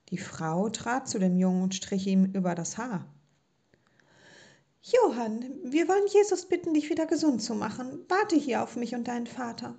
Die 0.09 0.17
Frau 0.17 0.67
trat 0.67 1.07
zu 1.07 1.19
dem 1.19 1.37
Jungen 1.37 1.63
und 1.63 1.73
strich 1.73 2.05
ihm 2.05 2.25
über 2.25 2.53
das 2.53 2.77
Haar. 2.77 3.05
Johann, 4.81 5.45
wir 5.63 5.87
wollen 5.87 6.07
Jesus 6.11 6.49
bitten, 6.49 6.73
dich 6.73 6.89
wieder 6.89 7.05
gesund 7.05 7.41
zu 7.41 7.55
machen. 7.55 8.03
Warte 8.09 8.35
hier 8.35 8.61
auf 8.61 8.75
mich 8.75 8.93
und 8.93 9.07
deinen 9.07 9.27
Vater. 9.27 9.73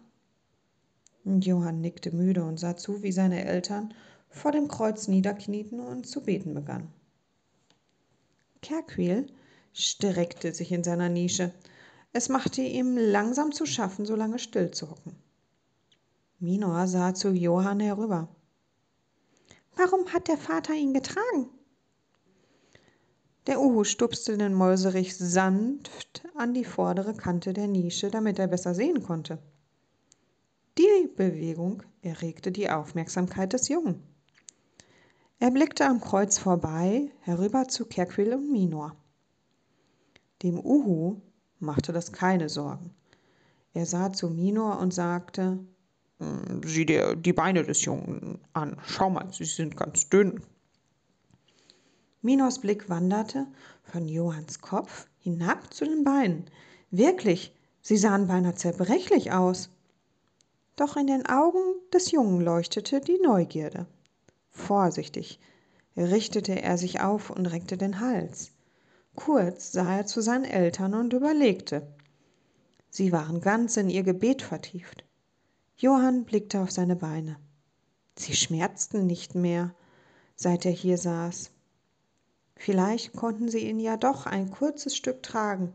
Johann 1.24 1.82
nickte 1.82 2.16
müde 2.16 2.44
und 2.44 2.58
sah 2.58 2.78
zu, 2.78 3.02
wie 3.02 3.12
seine 3.12 3.44
Eltern 3.44 3.92
vor 4.32 4.50
dem 4.50 4.66
Kreuz 4.66 5.08
niederknieten 5.08 5.78
und 5.78 6.06
zu 6.06 6.22
beten 6.22 6.54
begannen. 6.54 6.92
Kerkwil 8.62 9.26
streckte 9.72 10.52
sich 10.54 10.72
in 10.72 10.82
seiner 10.82 11.08
Nische. 11.08 11.52
Es 12.12 12.28
machte 12.28 12.62
ihm 12.62 12.96
langsam 12.96 13.52
zu 13.52 13.66
schaffen, 13.66 14.06
so 14.06 14.16
lange 14.16 14.38
still 14.38 14.70
zu 14.70 14.90
hocken. 14.90 15.14
Minor 16.38 16.86
sah 16.88 17.14
zu 17.14 17.30
Johann 17.30 17.80
herüber. 17.80 18.28
Warum 19.76 20.12
hat 20.12 20.28
der 20.28 20.38
Vater 20.38 20.74
ihn 20.74 20.92
getragen? 20.92 21.48
Der 23.46 23.60
Uhu 23.60 23.84
stupste 23.84 24.38
den 24.38 24.54
Mäuserich 24.54 25.16
sanft 25.16 26.22
an 26.36 26.54
die 26.54 26.64
vordere 26.64 27.14
Kante 27.14 27.52
der 27.52 27.66
Nische, 27.66 28.10
damit 28.10 28.38
er 28.38 28.46
besser 28.46 28.74
sehen 28.74 29.02
konnte. 29.02 29.38
Die 30.78 31.08
Bewegung 31.16 31.82
erregte 32.02 32.52
die 32.52 32.70
Aufmerksamkeit 32.70 33.52
des 33.52 33.68
Jungen. 33.68 34.02
Er 35.42 35.50
blickte 35.50 35.84
am 35.86 36.00
Kreuz 36.00 36.38
vorbei, 36.38 37.10
herüber 37.22 37.66
zu 37.66 37.84
Kerquil 37.84 38.32
und 38.32 38.52
Minor. 38.52 38.94
Dem 40.44 40.56
Uhu 40.64 41.20
machte 41.58 41.92
das 41.92 42.12
keine 42.12 42.48
Sorgen. 42.48 42.94
Er 43.74 43.84
sah 43.84 44.12
zu 44.12 44.30
Minor 44.30 44.78
und 44.78 44.94
sagte, 44.94 45.58
hm, 46.20 46.60
Sieh 46.64 46.86
dir 46.86 47.16
die 47.16 47.32
Beine 47.32 47.64
des 47.64 47.84
Jungen 47.84 48.38
an. 48.52 48.76
Schau 48.86 49.10
mal, 49.10 49.32
sie 49.32 49.44
sind 49.44 49.76
ganz 49.76 50.08
dünn. 50.08 50.42
Minos 52.20 52.60
Blick 52.60 52.88
wanderte 52.88 53.48
von 53.82 54.06
Johanns 54.06 54.60
Kopf 54.60 55.08
hinab 55.18 55.74
zu 55.74 55.84
den 55.84 56.04
Beinen. 56.04 56.44
Wirklich, 56.92 57.52
sie 57.80 57.96
sahen 57.96 58.28
beinahe 58.28 58.54
zerbrechlich 58.54 59.32
aus. 59.32 59.70
Doch 60.76 60.96
in 60.96 61.08
den 61.08 61.26
Augen 61.26 61.64
des 61.92 62.12
Jungen 62.12 62.40
leuchtete 62.40 63.00
die 63.00 63.18
Neugierde. 63.18 63.88
Vorsichtig 64.52 65.40
richtete 65.96 66.62
er 66.62 66.78
sich 66.78 67.00
auf 67.00 67.30
und 67.30 67.46
reckte 67.46 67.76
den 67.76 68.00
Hals. 68.00 68.52
Kurz 69.14 69.72
sah 69.72 69.96
er 69.96 70.06
zu 70.06 70.20
seinen 70.20 70.44
Eltern 70.44 70.94
und 70.94 71.12
überlegte. 71.12 71.86
Sie 72.90 73.12
waren 73.12 73.40
ganz 73.40 73.76
in 73.76 73.88
ihr 73.88 74.02
Gebet 74.02 74.42
vertieft. 74.42 75.04
Johann 75.76 76.24
blickte 76.24 76.60
auf 76.60 76.70
seine 76.70 76.96
Beine. 76.96 77.36
Sie 78.16 78.34
schmerzten 78.34 79.06
nicht 79.06 79.34
mehr, 79.34 79.74
seit 80.36 80.66
er 80.66 80.72
hier 80.72 80.98
saß. 80.98 81.50
Vielleicht 82.54 83.14
konnten 83.14 83.48
sie 83.48 83.68
ihn 83.68 83.80
ja 83.80 83.96
doch 83.96 84.26
ein 84.26 84.50
kurzes 84.50 84.94
Stück 84.94 85.22
tragen. 85.22 85.72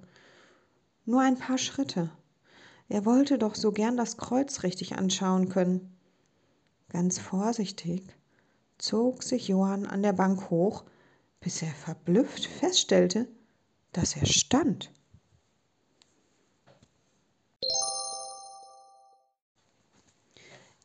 Nur 1.06 1.22
ein 1.22 1.38
paar 1.38 1.58
Schritte. 1.58 2.12
Er 2.90 3.06
wollte 3.06 3.38
doch 3.38 3.56
so 3.56 3.72
gern 3.72 3.98
das 3.98 4.18
Kreuz 4.18 4.64
richtig 4.64 4.96
anschauen 4.96 5.50
können. 5.50 5.98
Ganz 6.90 7.20
vorsichtig 7.20 8.17
zog 8.78 9.24
sich 9.24 9.48
Johann 9.48 9.86
an 9.86 10.04
der 10.04 10.14
Bank 10.14 10.50
hoch, 10.50 10.84
bis 11.40 11.62
er 11.62 11.74
verblüfft 11.74 12.46
feststellte, 12.46 13.28
dass 13.92 14.16
er 14.16 14.26
stand. 14.26 14.92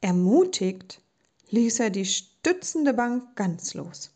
Ermutigt 0.01 1.01
ließ 1.51 1.81
er 1.81 1.91
die 1.91 2.07
stützende 2.07 2.93
Bank 2.93 3.37
ganz 3.37 3.75
los. 3.75 4.11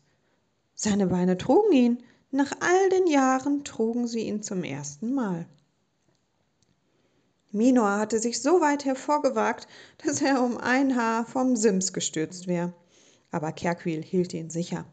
Seine 0.75 1.07
Beine 1.07 1.37
trugen 1.37 1.71
ihn, 1.71 2.03
nach 2.31 2.51
all 2.59 2.89
den 2.89 3.07
Jahren 3.07 3.63
trugen 3.63 4.07
sie 4.07 4.21
ihn 4.21 4.43
zum 4.43 4.63
ersten 4.63 5.13
Mal. 5.13 5.47
Minor 7.51 7.97
hatte 7.97 8.19
sich 8.19 8.41
so 8.41 8.59
weit 8.59 8.85
hervorgewagt, 8.85 9.67
dass 10.03 10.21
er 10.21 10.43
um 10.43 10.57
ein 10.57 10.95
Haar 10.95 11.25
vom 11.25 11.55
Sims 11.55 11.93
gestürzt 11.93 12.47
wäre. 12.47 12.73
Aber 13.31 13.51
Kerkwil 13.51 14.03
hielt 14.03 14.33
ihn 14.33 14.49
sicher. 14.49 14.85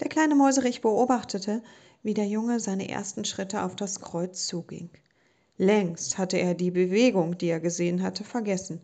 Der 0.00 0.08
kleine 0.08 0.34
Mäuserich 0.34 0.80
beobachtete, 0.80 1.62
wie 2.02 2.14
der 2.14 2.26
Junge 2.26 2.60
seine 2.60 2.88
ersten 2.88 3.24
Schritte 3.24 3.62
auf 3.62 3.74
das 3.74 4.00
Kreuz 4.00 4.46
zuging. 4.46 4.90
Längst 5.56 6.18
hatte 6.18 6.38
er 6.38 6.54
die 6.54 6.70
Bewegung, 6.70 7.36
die 7.36 7.48
er 7.48 7.60
gesehen 7.60 8.02
hatte, 8.02 8.22
vergessen. 8.22 8.80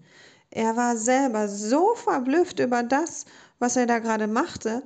Er 0.50 0.76
war 0.76 0.96
selber 0.96 1.48
so 1.48 1.94
verblüfft 1.94 2.58
über 2.58 2.82
das, 2.82 3.26
was 3.58 3.76
er 3.76 3.86
da 3.86 4.00
gerade 4.00 4.26
machte, 4.26 4.82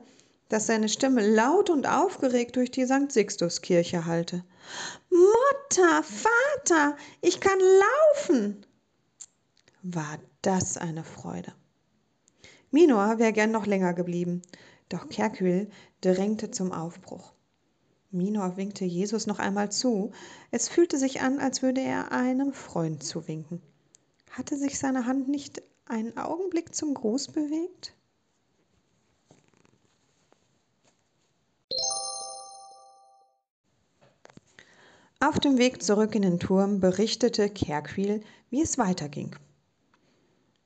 dass 0.49 0.67
seine 0.67 0.89
Stimme 0.89 1.27
laut 1.27 1.71
und 1.71 1.87
aufgeregt 1.87 2.57
durch 2.57 2.71
die 2.71 2.87
St. 2.87 3.11
Sixtuskirche 3.11 4.07
hallte. 4.07 4.45
Mutter, 5.11 6.03
Vater, 6.03 6.97
ich 7.21 7.41
kann 7.41 7.59
laufen! 7.59 8.67
War 9.83 10.19
das 10.43 10.77
eine 10.77 11.05
Freude. 11.05 11.53
Minor 12.71 13.19
wäre 13.19 13.33
gern 13.33 13.51
noch 13.51 13.67
länger 13.67 13.95
geblieben, 13.95 14.43
doch 14.89 15.09
Kerkül 15.09 15.71
drängte 16.03 16.51
zum 16.51 16.71
Aufbruch. 16.73 17.33
Minor 18.11 18.57
winkte 18.57 18.85
Jesus 18.85 19.27
noch 19.27 19.39
einmal 19.39 19.71
zu. 19.71 20.13
Es 20.51 20.69
fühlte 20.69 20.99
sich 20.99 21.21
an, 21.21 21.39
als 21.39 21.63
würde 21.63 21.81
er 21.81 22.13
einem 22.13 22.53
Freund 22.53 23.03
zuwinken. 23.03 23.63
Hatte 24.31 24.57
sich 24.57 24.79
seine 24.79 25.07
Hand 25.07 25.29
nicht 25.29 25.63
einen 25.87 26.17
Augenblick 26.17 26.75
zum 26.75 26.95
Gruß 26.95 27.29
bewegt? 27.29 27.95
Auf 35.21 35.41
dem 35.41 35.59
Weg 35.59 35.83
zurück 35.83 36.15
in 36.15 36.23
den 36.23 36.39
Turm 36.39 36.81
berichtete 36.81 37.51
Kerkwil, 37.51 38.23
wie 38.51 38.63
es 38.63 38.79
weiterging. 38.79 39.35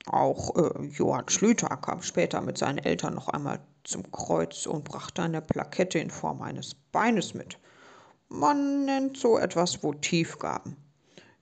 Auch 0.07 0.57
äh, 0.57 0.85
Johann 0.87 1.29
Schlüter 1.29 1.77
kam 1.77 2.03
später 2.03 2.41
mit 2.41 2.59
seinen 2.59 2.79
Eltern 2.79 3.15
noch 3.15 3.29
einmal 3.29 3.61
zum 3.85 4.11
Kreuz 4.11 4.67
und 4.67 4.85
brachte 4.85 5.23
eine 5.23 5.41
Plakette 5.41 5.99
in 5.99 6.11
Form 6.11 6.43
eines 6.43 6.75
Beines 6.75 7.35
mit. 7.35 7.59
Man 8.29 8.85
nennt 8.85 9.17
so 9.17 9.39
etwas 9.39 9.83
Votivgaben. 9.83 10.77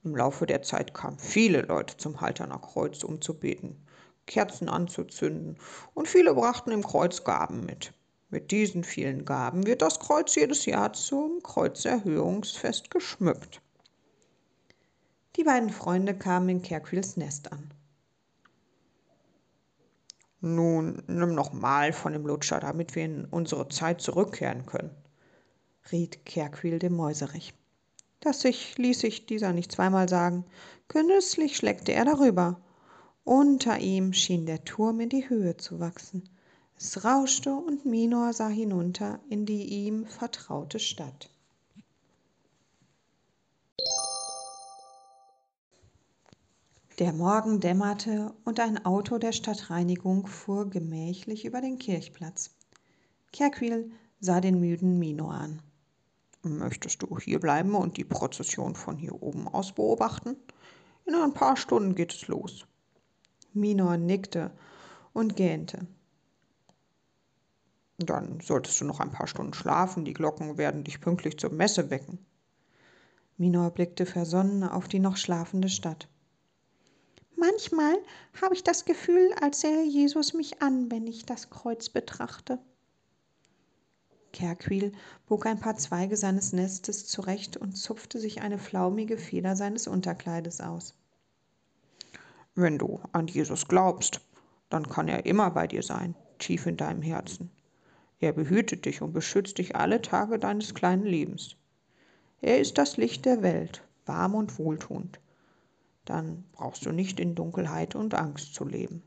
Im 0.05 0.17
Laufe 0.17 0.45
der 0.47 0.63
Zeit 0.63 0.93
kamen 0.93 1.19
viele 1.19 1.63
Leute 1.63 1.97
zum 1.97 2.21
Halterner 2.21 2.59
Kreuz, 2.59 3.03
um 3.05 3.21
zu 3.21 3.39
beten, 3.39 3.87
Kerzen 4.27 4.69
anzuzünden, 4.69 5.57
und 5.95 6.09
viele 6.09 6.35
brachten 6.35 6.73
im 6.73 6.83
Kreuz 6.83 7.25
Gaben 7.25 7.65
mit. 7.65 7.93
Mit 8.29 8.51
diesen 8.51 8.85
vielen 8.85 9.25
Gaben 9.25 9.67
wird 9.67 9.83
das 9.83 10.01
Kreuz 10.01 10.35
jedes 10.35 10.67
Jahr 10.67 10.93
zum 10.93 11.43
Kreuzerhöhungsfest 11.43 12.91
geschmückt. 12.91 13.61
Die 15.37 15.45
beiden 15.45 15.71
Freunde 15.71 16.15
kamen 16.15 16.49
in 16.49 16.63
Kerkwils 16.63 17.17
Nest 17.17 17.51
an. 17.53 17.71
Nun, 20.41 21.03
nimm 21.07 21.35
noch 21.35 21.53
mal 21.53 21.93
von 21.93 22.15
dem 22.15 22.27
Lutscher, 22.27 22.61
damit 22.61 22.95
wir 22.95 23.05
in 23.05 23.25
unsere 23.27 23.69
Zeit 23.69 24.01
zurückkehren 24.01 24.65
können, 24.65 24.91
riet 25.93 26.25
Kerkwil 26.25 26.79
dem 26.79 26.95
Mäuserich. 26.95 27.55
Das 28.21 28.41
sich 28.41 28.77
ließ 28.79 29.01
sich 29.01 29.27
dieser 29.27 29.53
nicht 29.53 29.73
zweimal 29.73 30.09
sagen. 30.09 30.45
Genüsslich 30.89 31.57
schleckte 31.57 31.93
er 31.93 32.05
darüber. 32.05 32.61
Unter 33.25 33.79
ihm 33.79 34.13
schien 34.13 34.47
der 34.47 34.65
Turm 34.65 35.01
in 35.01 35.09
die 35.09 35.29
Höhe 35.29 35.57
zu 35.57 35.79
wachsen. 35.81 36.29
Es 36.77 37.05
rauschte 37.05 37.55
und 37.55 37.85
Minor 37.85 38.33
sah 38.33 38.49
hinunter 38.49 39.21
in 39.29 39.45
die 39.45 39.65
ihm 39.65 40.07
vertraute 40.07 40.79
Stadt. 40.79 41.31
Der 47.01 47.15
Morgen 47.15 47.61
dämmerte 47.61 48.35
und 48.45 48.61
ein 48.61 48.85
Auto 48.85 49.17
der 49.17 49.33
Stadtreinigung 49.33 50.27
fuhr 50.27 50.69
gemächlich 50.69 51.47
über 51.47 51.63
den 51.63 51.79
Kirchplatz. 51.79 52.51
Kerkwil 53.33 53.91
sah 54.21 54.43
den 54.43 54.61
müden 54.61 54.99
Minor 54.99 55.33
an. 55.33 55.63
Möchtest 56.43 57.01
du 57.01 57.19
hier 57.19 57.41
bleiben 57.41 57.75
und 57.75 57.97
die 57.97 58.05
Prozession 58.05 58.75
von 58.75 58.99
hier 58.99 59.23
oben 59.23 59.49
aus 59.49 59.73
beobachten? 59.73 60.37
In 61.07 61.15
ein 61.15 61.33
paar 61.33 61.57
Stunden 61.57 61.95
geht 61.95 62.13
es 62.13 62.29
los. 62.29 62.67
Minor 63.55 63.97
nickte 63.97 64.51
und 65.15 65.37
gähnte. 65.37 65.87
Dann 67.97 68.41
solltest 68.41 68.79
du 68.79 68.85
noch 68.85 69.01
ein 69.01 69.11
paar 69.11 69.27
Stunden 69.27 69.55
schlafen, 69.55 70.05
die 70.05 70.13
Glocken 70.13 70.59
werden 70.59 70.85
dich 70.85 71.01
pünktlich 71.01 71.39
zur 71.39 71.51
Messe 71.51 71.89
wecken. 71.89 72.19
Minor 73.39 73.71
blickte 73.71 74.05
versonnen 74.05 74.65
auf 74.65 74.87
die 74.87 74.99
noch 74.99 75.17
schlafende 75.17 75.71
Stadt. 75.71 76.07
Manchmal 77.37 77.97
habe 78.41 78.55
ich 78.55 78.63
das 78.65 78.85
Gefühl, 78.85 79.33
als 79.41 79.61
sähe 79.61 79.85
Jesus 79.85 80.35
mich 80.35 80.63
an, 80.63 80.91
wenn 80.91 81.07
ich 81.07 81.25
das 81.25 81.51
Kreuz 81.51 81.89
betrachte. 81.89 82.59
Kerkwil 84.33 84.93
bog 85.27 85.47
ein 85.47 85.59
paar 85.59 85.77
Zweige 85.77 86.17
seines 86.17 86.53
Nestes 86.53 87.07
zurecht 87.07 87.57
und 87.57 87.77
zupfte 87.77 88.19
sich 88.19 88.43
eine 88.43 88.59
flaumige 88.59 89.19
Feder 89.19 89.57
seines 89.57 89.89
Unterkleides 89.89 90.61
aus. 90.61 90.95
Wenn 92.55 92.79
du 92.79 93.01
an 93.13 93.27
Jesus 93.27 93.67
glaubst, 93.69 94.21
dann 94.69 94.89
kann 94.89 95.09
er 95.09 95.27
immer 95.27 95.51
bei 95.51 95.67
dir 95.67 95.83
sein, 95.83 96.15
tief 96.39 96.67
in 96.67 96.77
deinem 96.77 97.03
Herzen. 97.03 97.51
Er 98.21 98.33
behütet 98.33 98.85
dich 98.85 99.03
und 99.03 99.13
beschützt 99.13 99.59
dich 99.59 99.77
alle 99.77 100.03
Tage 100.03 100.39
deines 100.39 100.75
kleinen 100.75 101.05
Lebens. 101.05 101.57
Er 102.41 102.61
ist 102.61 102.79
das 102.79 102.97
Licht 102.97 103.25
der 103.25 103.43
Welt, 103.43 103.83
warm 104.05 104.35
und 104.35 104.59
wohltuend. 104.59 105.19
Dann 106.11 106.43
brauchst 106.51 106.85
du 106.85 106.91
nicht 106.91 107.21
in 107.21 107.37
Dunkelheit 107.37 107.95
und 107.95 108.15
Angst 108.15 108.53
zu 108.53 108.65
leben. 108.65 109.05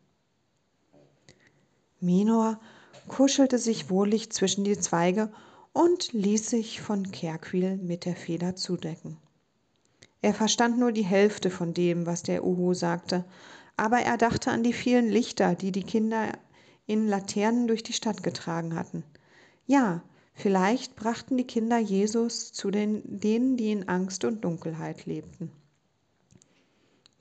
Minor 1.99 2.61
kuschelte 3.09 3.57
sich 3.57 3.89
wohlig 3.89 4.31
zwischen 4.31 4.63
die 4.63 4.79
Zweige 4.79 5.29
und 5.73 6.13
ließ 6.13 6.49
sich 6.49 6.79
von 6.79 7.11
Kerquil 7.11 7.75
mit 7.75 8.05
der 8.05 8.15
Feder 8.15 8.55
zudecken. 8.55 9.17
Er 10.21 10.33
verstand 10.33 10.79
nur 10.79 10.93
die 10.93 11.03
Hälfte 11.03 11.49
von 11.49 11.73
dem, 11.73 12.05
was 12.05 12.23
der 12.23 12.45
Uhu 12.45 12.73
sagte, 12.73 13.25
aber 13.75 13.97
er 13.97 14.15
dachte 14.15 14.51
an 14.51 14.63
die 14.63 14.71
vielen 14.71 15.09
Lichter, 15.09 15.55
die 15.55 15.73
die 15.73 15.83
Kinder 15.83 16.31
in 16.85 17.09
Laternen 17.09 17.67
durch 17.67 17.83
die 17.83 17.91
Stadt 17.91 18.23
getragen 18.23 18.75
hatten. 18.75 19.03
Ja, 19.67 20.03
vielleicht 20.35 20.95
brachten 20.95 21.35
die 21.35 21.47
Kinder 21.47 21.79
Jesus 21.79 22.53
zu 22.53 22.71
den, 22.71 23.01
denen, 23.19 23.57
die 23.57 23.73
in 23.73 23.89
Angst 23.89 24.23
und 24.23 24.45
Dunkelheit 24.45 25.05
lebten. 25.05 25.51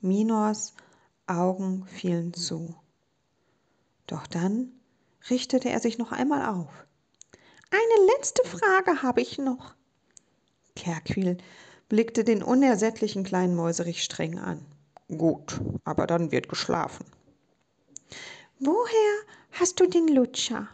Minors 0.03 0.73
Augen 1.27 1.87
fielen 1.87 2.33
zu. 2.33 2.75
Doch 4.05 4.27
dann 4.27 4.73
richtete 5.29 5.69
er 5.69 5.79
sich 5.79 5.97
noch 5.97 6.11
einmal 6.11 6.45
auf. 6.53 6.85
Eine 7.71 8.11
letzte 8.17 8.43
Frage 8.43 9.01
habe 9.01 9.21
ich 9.21 9.37
noch. 9.37 9.75
Kerquil 10.75 11.37
blickte 11.87 12.25
den 12.25 12.43
unersättlichen 12.43 13.23
kleinen 13.23 13.55
Mäuserich 13.55 14.03
streng 14.03 14.37
an. 14.39 14.65
Gut, 15.07 15.61
aber 15.85 16.05
dann 16.05 16.33
wird 16.33 16.49
geschlafen. 16.49 17.05
Woher 18.59 19.13
hast 19.51 19.79
du 19.79 19.87
den 19.87 20.09
Lutscher? 20.09 20.67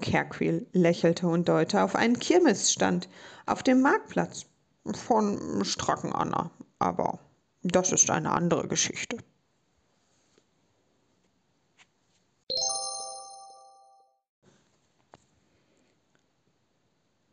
Kerquil 0.00 0.68
lächelte 0.72 1.26
und 1.26 1.48
deutete 1.48 1.82
auf 1.82 1.96
einen 1.96 2.20
Kirmesstand 2.20 3.08
auf 3.46 3.64
dem 3.64 3.80
Marktplatz. 3.80 4.46
Von 4.94 5.64
Stracken 5.64 6.12
Anna, 6.12 6.52
aber 6.78 7.18
das 7.62 7.92
ist 7.92 8.10
eine 8.10 8.32
andere 8.32 8.68
Geschichte. 8.68 9.18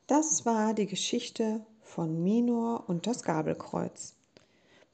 Das 0.08 0.46
war 0.46 0.74
die 0.74 0.88
Geschichte 0.88 1.66
von 1.82 2.24
Minor 2.24 2.86
und 2.88 3.08
das 3.08 3.24
Gabelkreuz. 3.24 4.16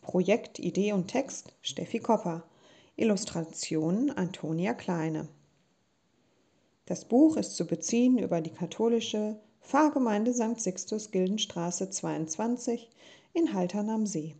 Projekt, 0.01 0.59
Idee 0.59 0.93
und 0.93 1.07
Text 1.07 1.53
Steffi 1.61 1.99
Kopper. 1.99 2.43
Illustration 2.95 4.11
Antonia 4.11 4.73
Kleine. 4.73 5.27
Das 6.85 7.05
Buch 7.05 7.37
ist 7.37 7.55
zu 7.55 7.65
beziehen 7.65 8.19
über 8.19 8.41
die 8.41 8.51
katholische 8.51 9.39
Pfarrgemeinde 9.61 10.33
St. 10.33 10.59
Sixtus 10.59 11.09
Gildenstraße 11.09 11.89
22 11.89 12.89
in 13.33 13.53
Haltern 13.53 13.89
am 13.89 14.05
See. 14.05 14.35